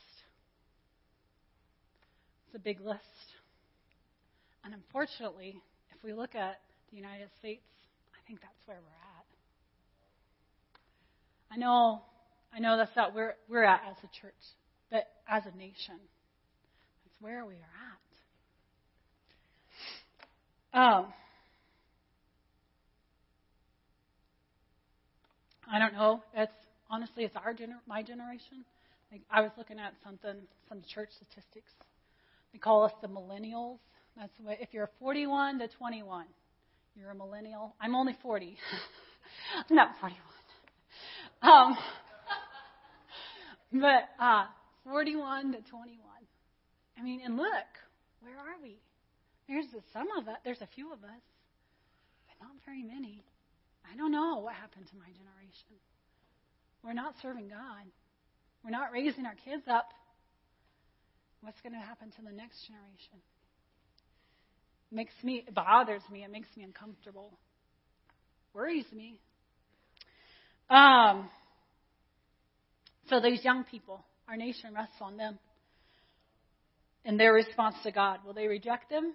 It's 2.47 2.55
a 2.55 2.59
big 2.59 2.79
list. 2.81 3.01
And 4.67 4.75
unfortunately, 4.75 5.55
if 5.95 6.03
we 6.03 6.11
look 6.11 6.35
at 6.35 6.59
the 6.89 6.97
United 6.97 7.29
States, 7.39 7.63
I 8.13 8.19
think 8.27 8.41
that's 8.41 8.67
where 8.67 8.75
we're 8.81 8.89
at. 8.89 9.25
I 11.49 11.55
know 11.55 12.01
I 12.53 12.59
know 12.59 12.75
that's 12.75 12.93
not 12.93 13.15
where 13.15 13.37
we're 13.47 13.63
at 13.63 13.79
as 13.89 13.95
a 14.03 14.09
church, 14.21 14.33
but 14.91 15.07
as 15.25 15.43
a 15.45 15.57
nation, 15.57 15.95
that's 17.05 17.15
where 17.21 17.45
we 17.45 17.53
are 17.53 17.77
at. 20.73 20.95
Um, 20.97 21.13
I 25.71 25.79
don't 25.79 25.93
know. 25.93 26.21
It's 26.35 26.51
honestly, 26.89 27.23
it's 27.23 27.37
our 27.37 27.53
gener- 27.53 27.79
my 27.87 28.03
generation. 28.03 28.65
Like 29.13 29.21
I 29.31 29.39
was 29.39 29.51
looking 29.57 29.79
at 29.79 29.93
something, 30.03 30.35
some 30.67 30.81
church 30.93 31.11
statistics. 31.15 31.71
They 32.51 32.59
call 32.59 32.83
us 32.83 32.91
the 33.01 33.07
millennials. 33.07 33.77
That's 34.17 34.33
what, 34.41 34.57
if 34.59 34.73
you're 34.73 34.89
41 34.99 35.59
to 35.59 35.67
21, 35.67 36.25
you're 36.95 37.11
a 37.11 37.15
millennial. 37.15 37.75
I'm 37.79 37.93
only 37.93 38.17
40. 38.23 38.57
I'm 39.69 39.75
not 39.75 39.91
41. 40.01 40.21
Um, 41.43 41.77
but 43.81 44.09
uh, 44.19 44.45
41 44.85 45.51
to 45.51 45.61
21. 45.69 45.99
I 46.97 47.03
mean, 47.03 47.21
and 47.23 47.37
look, 47.37 47.69
where 48.21 48.33
are 48.33 48.57
we? 48.61 48.79
There's 49.47 49.65
some 49.93 50.07
of 50.17 50.27
us. 50.27 50.37
There's 50.43 50.61
a 50.61 50.67
few 50.73 50.91
of 50.91 51.03
us, 51.03 51.23
but 52.27 52.41
not 52.41 52.55
very 52.65 52.83
many. 52.83 53.23
I 53.85 53.95
don't 53.95 54.11
know 54.11 54.39
what 54.39 54.55
happened 54.55 54.87
to 54.87 54.95
my 54.97 55.07
generation. 55.13 55.77
We're 56.83 56.97
not 56.97 57.13
serving 57.21 57.49
God. 57.49 57.85
We're 58.63 58.71
not 58.71 58.91
raising 58.91 59.25
our 59.25 59.37
kids 59.45 59.63
up. 59.69 59.89
What's 61.41 61.61
going 61.61 61.73
to 61.73 61.79
happen 61.79 62.09
to 62.17 62.21
the 62.25 62.33
next 62.35 62.65
generation? 62.65 63.21
Makes 64.91 65.13
me 65.23 65.43
it 65.47 65.53
bothers 65.53 66.01
me. 66.11 66.23
It 66.23 66.31
makes 66.31 66.47
me 66.55 66.63
uncomfortable. 66.63 67.37
worries 68.53 68.85
me. 68.93 69.19
Um, 70.69 71.29
so 73.09 73.19
these 73.21 73.43
young 73.43 73.63
people, 73.63 74.03
our 74.27 74.35
nation 74.35 74.73
rests 74.73 74.95
on 75.01 75.17
them 75.17 75.39
and 77.05 77.19
their 77.19 77.33
response 77.33 77.75
to 77.83 77.91
God. 77.91 78.19
Will 78.25 78.33
they 78.33 78.47
reject 78.47 78.91
Him 78.91 79.13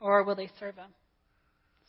or 0.00 0.22
will 0.24 0.36
they 0.36 0.50
serve 0.58 0.76
Him? 0.76 0.90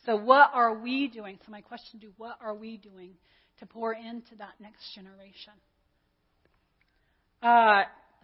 So, 0.04 0.16
what 0.16 0.50
are 0.54 0.78
we 0.78 1.08
doing? 1.08 1.38
So, 1.44 1.50
my 1.50 1.60
question 1.60 2.00
to 2.00 2.06
you 2.06 2.12
what 2.16 2.38
are 2.40 2.54
we 2.54 2.76
doing 2.76 3.10
to 3.58 3.66
pour 3.66 3.92
into 3.92 4.36
that 4.38 4.54
next 4.60 4.94
generation? 4.94 5.52
Uh, 7.42 7.82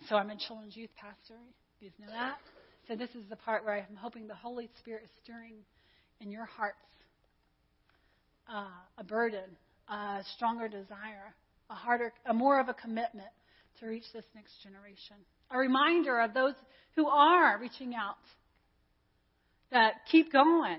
so, 0.09 0.17
I'm 0.17 0.31
a 0.31 0.37
children's 0.37 0.77
youth 0.77 0.91
pastor. 0.97 1.39
You 1.81 1.91
know 1.99 2.13
that? 2.13 2.39
So, 2.89 2.97
this 2.97 3.11
is 3.11 3.25
the 3.31 3.37
part 3.37 3.65
where 3.65 3.77
I'm 3.77 3.97
hoping 3.97 4.27
the 4.27 4.35
Holy 4.35 4.69
Spirit 4.81 5.05
is 5.05 5.11
stirring 5.23 5.55
in 6.21 6.31
your 6.31 6.45
hearts 6.45 6.77
uh, 8.53 8.65
a 8.99 9.05
burden, 9.05 9.57
a 9.89 10.21
stronger 10.35 10.69
desire, 10.69 11.35
a 11.71 11.75
harder, 11.75 12.13
a 12.27 12.35
more 12.35 12.61
of 12.61 12.69
a 12.69 12.75
commitment 12.75 13.29
to 13.81 13.87
reach 13.87 14.05
this 14.13 14.25
next 14.35 14.53
generation. 14.63 15.17
A 15.51 15.59
reminder 15.59 16.21
of 16.21 16.35
those 16.35 16.55
who 16.97 17.07
are 17.07 17.59
reaching 17.59 17.95
out 17.95 18.17
that 19.71 19.95
keep 20.11 20.33
going. 20.33 20.79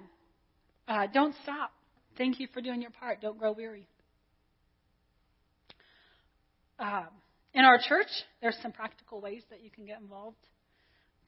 Uh, 0.87 1.07
don't 1.13 1.35
stop. 1.43 1.71
Thank 2.17 2.39
you 2.39 2.47
for 2.53 2.61
doing 2.61 2.81
your 2.81 2.91
part. 2.91 3.21
Don't 3.21 3.39
grow 3.39 3.53
weary. 3.53 3.87
Um, 6.79 7.07
in 7.53 7.65
our 7.65 7.77
church, 7.77 8.07
there's 8.41 8.57
some 8.61 8.71
practical 8.71 9.21
ways 9.21 9.43
that 9.49 9.63
you 9.63 9.69
can 9.71 9.85
get 9.85 9.99
involved. 9.99 10.37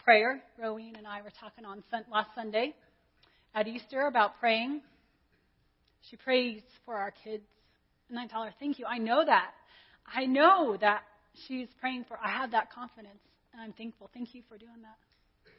Prayer. 0.05 0.39
Rowene 0.63 0.95
and 0.99 1.07
I 1.07 1.23
were 1.23 1.31
talking 1.39 1.65
on 1.65 1.83
last 2.11 2.29
Sunday 2.35 2.75
at 3.55 3.67
Easter 3.67 4.05
about 4.05 4.39
praying. 4.39 4.81
She 6.07 6.15
prays 6.15 6.61
for 6.85 6.93
our 6.95 7.09
kids. 7.23 7.47
And 8.11 8.19
I 8.19 8.27
tell 8.27 8.43
her, 8.43 8.53
thank 8.59 8.77
you. 8.77 8.85
I 8.85 8.99
know 8.99 9.25
that. 9.25 9.49
I 10.05 10.27
know 10.27 10.77
that 10.79 11.01
she's 11.47 11.67
praying 11.81 12.05
for, 12.07 12.19
I 12.23 12.29
have 12.29 12.51
that 12.51 12.71
confidence. 12.71 13.17
And 13.51 13.59
I'm 13.59 13.73
thankful. 13.73 14.11
Thank 14.13 14.35
you 14.35 14.43
for 14.47 14.59
doing 14.59 14.83
that. 14.83 15.51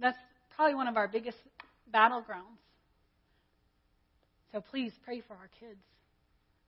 That's 0.00 0.18
probably 0.56 0.74
one 0.74 0.88
of 0.88 0.96
our 0.96 1.06
biggest 1.06 1.38
battlegrounds. 1.94 2.58
So 4.50 4.64
please 4.68 4.90
pray 5.04 5.22
for 5.28 5.34
our 5.34 5.48
kids. 5.60 5.78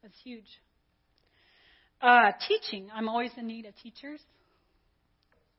That's 0.05 0.15
huge. 0.23 0.47
Uh, 2.01 2.31
teaching. 2.47 2.91
I'm 2.95 3.09
always 3.09 3.33
in 3.37 3.49
need 3.49 3.67
of 3.67 3.75
teachers. 3.83 4.21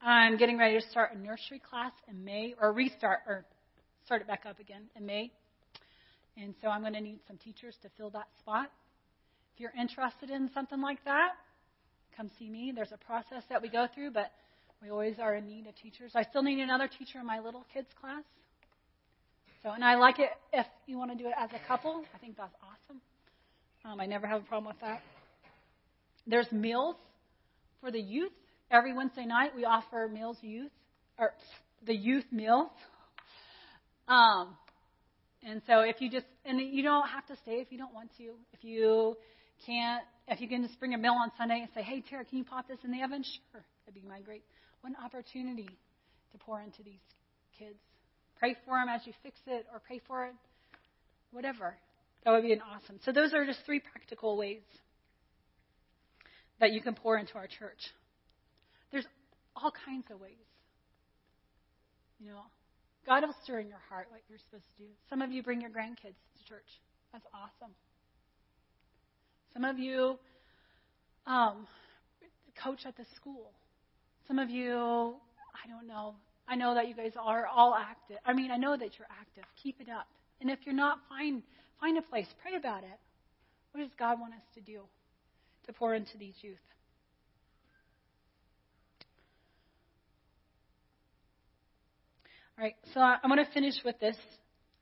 I'm 0.01 0.37
getting 0.37 0.57
ready 0.57 0.79
to 0.79 0.89
start 0.89 1.11
a 1.13 1.19
nursery 1.19 1.59
class 1.59 1.91
in 2.07 2.23
May, 2.23 2.55
or 2.59 2.71
restart, 2.71 3.19
or 3.27 3.45
start 4.05 4.21
it 4.21 4.27
back 4.27 4.45
up 4.45 4.59
again 4.59 4.83
in 4.95 5.05
May. 5.05 5.31
And 6.37 6.55
so 6.61 6.69
I'm 6.69 6.81
going 6.81 6.93
to 6.93 7.01
need 7.01 7.19
some 7.27 7.37
teachers 7.37 7.75
to 7.81 7.89
fill 7.97 8.09
that 8.11 8.27
spot. 8.39 8.71
If 9.53 9.59
you're 9.59 9.73
interested 9.77 10.29
in 10.29 10.49
something 10.53 10.79
like 10.79 11.03
that, 11.03 11.31
come 12.15 12.31
see 12.39 12.49
me. 12.49 12.71
There's 12.73 12.93
a 12.93 12.97
process 12.97 13.43
that 13.49 13.61
we 13.61 13.67
go 13.67 13.87
through, 13.93 14.11
but 14.11 14.31
we 14.81 14.89
always 14.89 15.19
are 15.19 15.35
in 15.35 15.45
need 15.45 15.67
of 15.67 15.75
teachers. 15.75 16.13
I 16.15 16.23
still 16.23 16.43
need 16.43 16.59
another 16.59 16.87
teacher 16.87 17.19
in 17.19 17.25
my 17.25 17.39
little 17.39 17.65
kids 17.73 17.89
class. 17.99 18.23
So, 19.61 19.71
and 19.71 19.83
I 19.83 19.95
like 19.95 20.19
it 20.19 20.29
if 20.53 20.65
you 20.87 20.97
want 20.97 21.11
to 21.11 21.17
do 21.17 21.27
it 21.27 21.35
as 21.37 21.49
a 21.51 21.67
couple. 21.67 22.05
I 22.15 22.17
think 22.19 22.37
that's 22.37 22.55
awesome. 22.63 23.01
Um, 23.83 23.99
I 23.99 24.05
never 24.05 24.27
have 24.27 24.41
a 24.43 24.45
problem 24.45 24.67
with 24.73 24.79
that. 24.79 25.01
There's 26.25 26.49
meals 26.53 26.95
for 27.81 27.91
the 27.91 27.99
youth. 27.99 28.31
Every 28.71 28.93
Wednesday 28.93 29.25
night 29.25 29.55
we 29.55 29.65
offer 29.65 30.07
meals 30.11 30.37
youth 30.41 30.71
or 31.17 31.33
the 31.85 31.95
youth 31.95 32.25
meals. 32.31 32.69
Um, 34.07 34.55
and 35.43 35.61
so 35.65 35.81
if 35.81 36.01
you 36.01 36.11
just 36.11 36.25
and 36.45 36.59
you 36.59 36.83
don't 36.83 37.07
have 37.07 37.25
to 37.27 37.35
stay 37.43 37.61
if 37.61 37.71
you 37.71 37.77
don't 37.77 37.93
want 37.93 38.11
to. 38.17 38.31
If 38.53 38.63
you 38.63 39.17
can't, 39.65 40.03
if 40.27 40.39
you 40.39 40.47
can 40.47 40.63
just 40.63 40.79
bring 40.79 40.93
a 40.93 40.97
meal 40.97 41.13
on 41.13 41.31
Sunday 41.37 41.61
and 41.61 41.69
say, 41.73 41.81
"Hey, 41.81 42.01
Tara, 42.01 42.25
can 42.25 42.37
you 42.37 42.43
pop 42.43 42.67
this 42.67 42.77
in 42.83 42.91
the 42.91 43.01
oven?" 43.01 43.23
Sure, 43.23 43.63
that'd 43.85 43.99
be 43.99 44.07
my 44.07 44.21
great 44.21 44.43
one 44.81 44.95
opportunity 45.03 45.69
to 46.31 46.37
pour 46.37 46.61
into 46.61 46.83
these 46.83 47.01
kids. 47.57 47.79
Pray 48.37 48.55
for 48.65 48.77
them 48.77 48.89
as 48.89 49.05
you 49.05 49.13
fix 49.23 49.39
it, 49.47 49.65
or 49.73 49.79
pray 49.79 49.99
for 50.07 50.25
it, 50.25 50.33
whatever. 51.31 51.75
That 52.23 52.31
would 52.31 52.43
be 52.43 52.53
an 52.53 52.61
awesome. 52.61 52.99
So 53.03 53.11
those 53.11 53.33
are 53.33 53.45
just 53.45 53.59
three 53.65 53.79
practical 53.79 54.37
ways 54.37 54.61
that 56.59 56.71
you 56.71 56.81
can 56.81 56.95
pour 56.95 57.17
into 57.17 57.35
our 57.35 57.47
church. 57.47 57.79
There's 58.91 59.05
all 59.55 59.71
kinds 59.85 60.05
of 60.11 60.19
ways. 60.19 60.33
You 62.19 62.27
know, 62.27 62.41
God 63.05 63.23
will 63.23 63.35
stir 63.43 63.59
in 63.59 63.67
your 63.67 63.81
heart 63.89 64.07
what 64.09 64.21
you're 64.29 64.39
supposed 64.39 64.65
to 64.77 64.83
do. 64.83 64.89
Some 65.09 65.21
of 65.21 65.31
you 65.31 65.41
bring 65.41 65.61
your 65.61 65.69
grandkids 65.69 66.19
to 66.37 66.45
church. 66.47 66.67
That's 67.13 67.25
awesome. 67.33 67.73
Some 69.53 69.63
of 69.63 69.79
you 69.79 70.19
um, 71.25 71.67
coach 72.61 72.85
at 72.85 72.97
the 72.97 73.05
school. 73.15 73.51
Some 74.27 74.39
of 74.39 74.49
you, 74.49 74.73
I 74.73 75.67
don't 75.67 75.87
know. 75.87 76.15
I 76.47 76.55
know 76.55 76.73
that 76.75 76.87
you 76.87 76.95
guys 76.95 77.13
are 77.19 77.47
all 77.47 77.75
active. 77.75 78.17
I 78.25 78.33
mean, 78.33 78.51
I 78.51 78.57
know 78.57 78.75
that 78.75 78.97
you're 78.97 79.07
active. 79.09 79.43
Keep 79.61 79.81
it 79.81 79.89
up. 79.89 80.07
And 80.41 80.49
if 80.49 80.59
you're 80.65 80.75
not, 80.75 80.99
find 81.07 81.43
find 81.79 81.97
a 81.97 82.01
place. 82.01 82.27
Pray 82.41 82.55
about 82.55 82.83
it. 82.83 82.99
What 83.71 83.81
does 83.81 83.91
God 83.97 84.19
want 84.19 84.33
us 84.33 84.41
to 84.55 84.61
do 84.61 84.81
to 85.65 85.73
pour 85.73 85.93
into 85.93 86.17
these 86.17 86.35
youth? 86.41 86.57
All 92.59 92.65
right, 92.65 92.75
so 92.93 92.99
I'm 92.99 93.29
going 93.29 93.37
to 93.37 93.49
finish 93.53 93.75
with 93.85 93.97
this. 94.01 94.17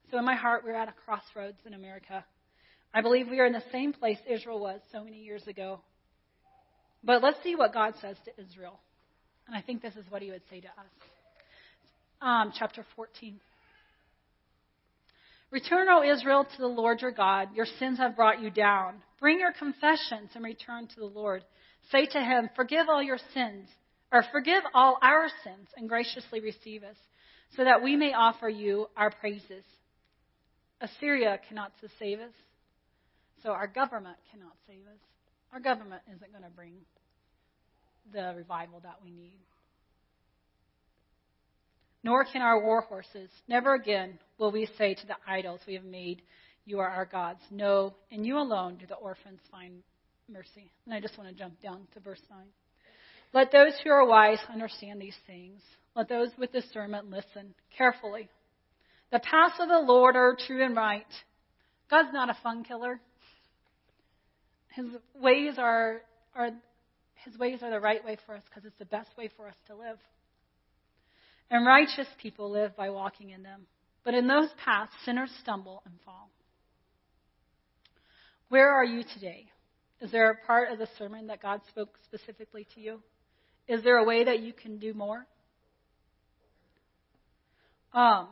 So, 0.09 0.17
in 0.17 0.25
my 0.25 0.33
heart, 0.33 0.63
we're 0.65 0.73
at 0.73 0.89
a 0.89 0.93
crossroads 1.05 1.59
in 1.63 1.75
America. 1.75 2.25
I 2.91 3.01
believe 3.01 3.27
we 3.29 3.39
are 3.39 3.45
in 3.45 3.53
the 3.53 3.61
same 3.71 3.93
place 3.93 4.17
Israel 4.27 4.59
was 4.59 4.81
so 4.91 5.03
many 5.03 5.19
years 5.19 5.45
ago. 5.45 5.81
But 7.03 7.21
let's 7.21 7.37
see 7.43 7.55
what 7.55 7.75
God 7.75 7.93
says 8.01 8.17
to 8.25 8.43
Israel. 8.43 8.79
And 9.45 9.55
I 9.55 9.61
think 9.61 9.83
this 9.83 9.95
is 9.95 10.05
what 10.09 10.23
he 10.23 10.31
would 10.31 10.41
say 10.49 10.59
to 10.61 10.67
us. 10.67 10.91
Um, 12.19 12.51
chapter 12.57 12.83
14. 12.95 13.39
Return, 15.51 15.87
O 15.87 16.01
Israel, 16.01 16.45
to 16.45 16.57
the 16.57 16.65
Lord 16.65 17.03
your 17.03 17.11
God. 17.11 17.49
Your 17.55 17.67
sins 17.77 17.99
have 17.99 18.15
brought 18.15 18.41
you 18.41 18.49
down. 18.49 19.03
Bring 19.19 19.39
your 19.39 19.53
confessions 19.53 20.31
and 20.33 20.43
return 20.43 20.87
to 20.87 20.99
the 20.99 21.05
Lord. 21.05 21.43
Say 21.91 22.07
to 22.07 22.19
him, 22.19 22.49
Forgive 22.55 22.89
all 22.89 23.03
your 23.03 23.19
sins, 23.35 23.69
or 24.11 24.23
forgive 24.31 24.63
all 24.73 24.97
our 25.03 25.27
sins, 25.43 25.67
and 25.77 25.87
graciously 25.87 26.39
receive 26.39 26.81
us, 26.81 26.97
so 27.55 27.63
that 27.63 27.81
we 27.83 27.95
may 27.95 28.13
offer 28.13 28.49
you 28.49 28.87
our 28.95 29.11
praises. 29.11 29.63
Assyria 30.81 31.39
cannot 31.47 31.71
save 31.99 32.19
us, 32.19 32.33
so 33.43 33.49
our 33.49 33.67
government 33.67 34.17
cannot 34.31 34.53
save 34.67 34.81
us. 34.81 34.99
Our 35.53 35.59
government 35.59 36.01
isn't 36.15 36.31
going 36.31 36.43
to 36.43 36.49
bring 36.49 36.73
the 38.13 38.33
revival 38.35 38.79
that 38.81 38.99
we 39.03 39.11
need. 39.11 39.39
Nor 42.03 42.25
can 42.25 42.41
our 42.41 42.61
war 42.61 42.81
horses. 42.81 43.29
Never 43.47 43.73
again 43.73 44.19
will 44.37 44.51
we 44.51 44.69
say 44.77 44.93
to 44.93 45.07
the 45.07 45.15
idols 45.27 45.61
we 45.67 45.73
have 45.73 45.83
made, 45.83 46.21
You 46.65 46.79
are 46.79 46.89
our 46.89 47.05
gods. 47.05 47.41
No, 47.49 47.95
in 48.11 48.23
you 48.23 48.37
alone 48.37 48.77
do 48.77 48.85
the 48.85 48.95
orphans 48.95 49.39
find 49.51 49.81
mercy. 50.29 50.71
And 50.85 50.93
I 50.93 50.99
just 50.99 51.17
want 51.17 51.29
to 51.29 51.35
jump 51.35 51.61
down 51.61 51.87
to 51.93 51.99
verse 51.99 52.21
9. 52.29 52.39
Let 53.33 53.51
those 53.51 53.73
who 53.83 53.89
are 53.89 54.05
wise 54.05 54.39
understand 54.51 55.01
these 55.01 55.17
things. 55.25 55.61
Let 55.95 56.09
those 56.09 56.29
with 56.37 56.51
discernment 56.51 57.09
listen 57.09 57.53
carefully. 57.77 58.29
The 59.11 59.19
paths 59.19 59.55
of 59.59 59.69
the 59.69 59.79
Lord 59.79 60.15
are 60.15 60.35
true 60.47 60.63
and 60.63 60.75
right. 60.75 61.05
God's 61.89 62.13
not 62.13 62.29
a 62.29 62.37
fun 62.43 62.63
killer. 62.63 62.99
His 64.75 64.85
ways 65.19 65.55
are, 65.57 66.01
are 66.35 66.51
his 67.25 67.37
ways 67.37 67.59
are 67.61 67.71
the 67.71 67.79
right 67.79 68.03
way 68.05 68.17
for 68.25 68.35
us 68.35 68.43
because 68.49 68.65
it's 68.65 68.77
the 68.79 68.85
best 68.85 69.09
way 69.17 69.29
for 69.35 69.47
us 69.47 69.55
to 69.67 69.75
live. 69.75 69.97
And 71.49 71.65
righteous 71.65 72.07
people 72.21 72.51
live 72.51 72.75
by 72.75 72.89
walking 72.89 73.29
in 73.29 73.43
them. 73.43 73.65
But 74.03 74.13
in 74.13 74.27
those 74.27 74.49
paths, 74.63 74.91
sinners 75.03 75.31
stumble 75.41 75.81
and 75.85 75.95
fall. 76.05 76.29
Where 78.49 78.71
are 78.71 78.85
you 78.85 79.03
today? 79.13 79.47
Is 79.99 80.11
there 80.11 80.29
a 80.29 80.45
part 80.45 80.71
of 80.71 80.79
the 80.79 80.87
sermon 80.97 81.27
that 81.27 81.41
God 81.41 81.61
spoke 81.69 81.97
specifically 82.05 82.67
to 82.75 82.81
you? 82.81 83.01
Is 83.67 83.83
there 83.83 83.97
a 83.97 84.03
way 84.03 84.23
that 84.23 84.39
you 84.39 84.53
can 84.53 84.77
do 84.79 84.93
more? 84.93 85.25
Um, 87.93 88.27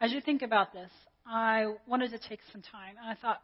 as 0.00 0.12
you 0.12 0.20
think 0.20 0.42
about 0.42 0.72
this, 0.72 0.90
I 1.26 1.74
wanted 1.86 2.10
to 2.10 2.18
take 2.18 2.40
some 2.52 2.62
time, 2.62 2.94
and 3.00 3.08
I 3.08 3.14
thought 3.14 3.40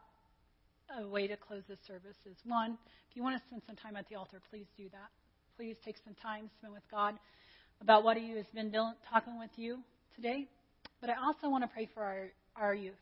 a 0.98 1.06
way 1.06 1.26
to 1.26 1.36
close 1.36 1.62
this 1.68 1.78
service 1.86 2.16
is 2.26 2.36
one, 2.44 2.78
if 3.10 3.16
you 3.16 3.22
want 3.22 3.36
to 3.36 3.46
spend 3.46 3.62
some 3.66 3.76
time 3.76 3.96
at 3.96 4.08
the 4.08 4.16
altar, 4.16 4.40
please 4.50 4.66
do 4.76 4.88
that. 4.90 5.10
Please 5.56 5.76
take 5.84 5.96
some 6.04 6.14
time 6.14 6.50
spend 6.58 6.72
with 6.72 6.82
God 6.90 7.14
about 7.80 8.04
what 8.04 8.16
He 8.16 8.30
has 8.30 8.46
been 8.54 8.72
talking 9.10 9.38
with 9.38 9.50
you 9.56 9.78
today. 10.16 10.46
But 11.00 11.10
I 11.10 11.14
also 11.24 11.48
want 11.48 11.62
to 11.62 11.68
pray 11.68 11.88
for 11.94 12.02
our, 12.02 12.26
our 12.56 12.74
youth, 12.74 12.94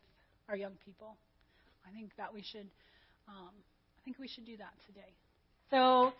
our 0.49 0.55
young 0.55 0.73
people. 0.85 1.15
I 1.87 1.91
think 1.91 2.11
that 2.17 2.33
we 2.33 2.43
should, 2.43 2.69
um, 3.27 3.49
I 3.49 3.99
think 4.05 4.19
we 4.19 4.27
should 4.27 4.45
do 4.45 4.57
that 4.57 4.73
today. 4.85 5.13
So, 5.69 6.13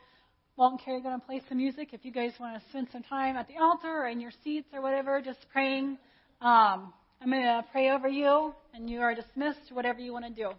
Walt 0.55 0.71
and 0.71 0.81
Carrie 0.81 0.97
are 0.97 1.01
going 1.01 1.19
to 1.19 1.25
play 1.25 1.41
some 1.49 1.57
music. 1.57 1.89
If 1.93 2.05
you 2.05 2.11
guys 2.11 2.31
want 2.39 2.61
to 2.61 2.69
spend 2.69 2.87
some 2.91 3.03
time 3.03 3.35
at 3.35 3.47
the 3.47 3.57
altar 3.59 3.87
or 3.87 4.07
in 4.07 4.19
your 4.19 4.31
seats 4.43 4.67
or 4.73 4.81
whatever, 4.81 5.21
just 5.21 5.39
praying. 5.51 5.97
Um, 6.41 6.93
I'm 7.21 7.29
going 7.29 7.41
to 7.41 7.63
pray 7.71 7.89
over 7.89 8.07
you, 8.07 8.53
and 8.73 8.89
you 8.89 8.99
are 8.99 9.15
dismissed, 9.15 9.71
whatever 9.71 9.99
you 9.99 10.11
want 10.11 10.25
to 10.25 10.31
do. 10.31 10.49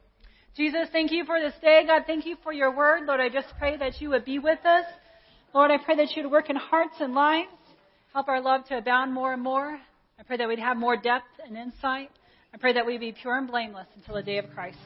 Jesus, 0.57 0.89
thank 0.93 1.11
you 1.11 1.25
for 1.25 1.41
this 1.41 1.53
day. 1.61 1.83
God, 1.87 2.05
thank 2.07 2.27
you 2.27 2.37
for 2.43 2.53
your 2.53 2.75
word. 2.75 3.07
Lord, 3.07 3.21
I 3.21 3.29
just 3.29 3.49
pray 3.59 3.77
that 3.77 4.01
you 4.01 4.09
would 4.11 4.25
be 4.25 4.39
with 4.39 4.65
us. 4.65 4.87
Lord, 5.53 5.71
I 5.71 5.79
pray 5.79 5.97
that 5.97 6.17
you 6.17 6.23
would 6.23 6.33
work 6.33 6.51
in 6.51 6.57
hearts 6.57 6.95
and 7.01 7.15
lives. 7.15 7.49
Help 8.13 8.29
our 8.29 8.41
love 8.41 8.65
to 8.69 8.79
abound 8.79 9.13
more 9.13 9.33
and 9.33 9.43
more. 9.43 9.79
I 10.19 10.23
pray 10.23 10.37
that 10.37 10.49
we'd 10.49 10.59
have 10.61 10.77
more 10.77 10.97
depth 10.97 11.27
and 11.47 11.57
insight. 11.57 12.11
I 12.55 12.57
pray 12.57 12.73
that 12.73 12.87
we 12.87 12.99
be 12.99 13.13
pure 13.13 13.37
and 13.37 13.49
blameless 13.49 13.89
until 13.97 14.15
the 14.15 14.23
day 14.23 14.39
of 14.39 14.47
Christ. 14.55 14.79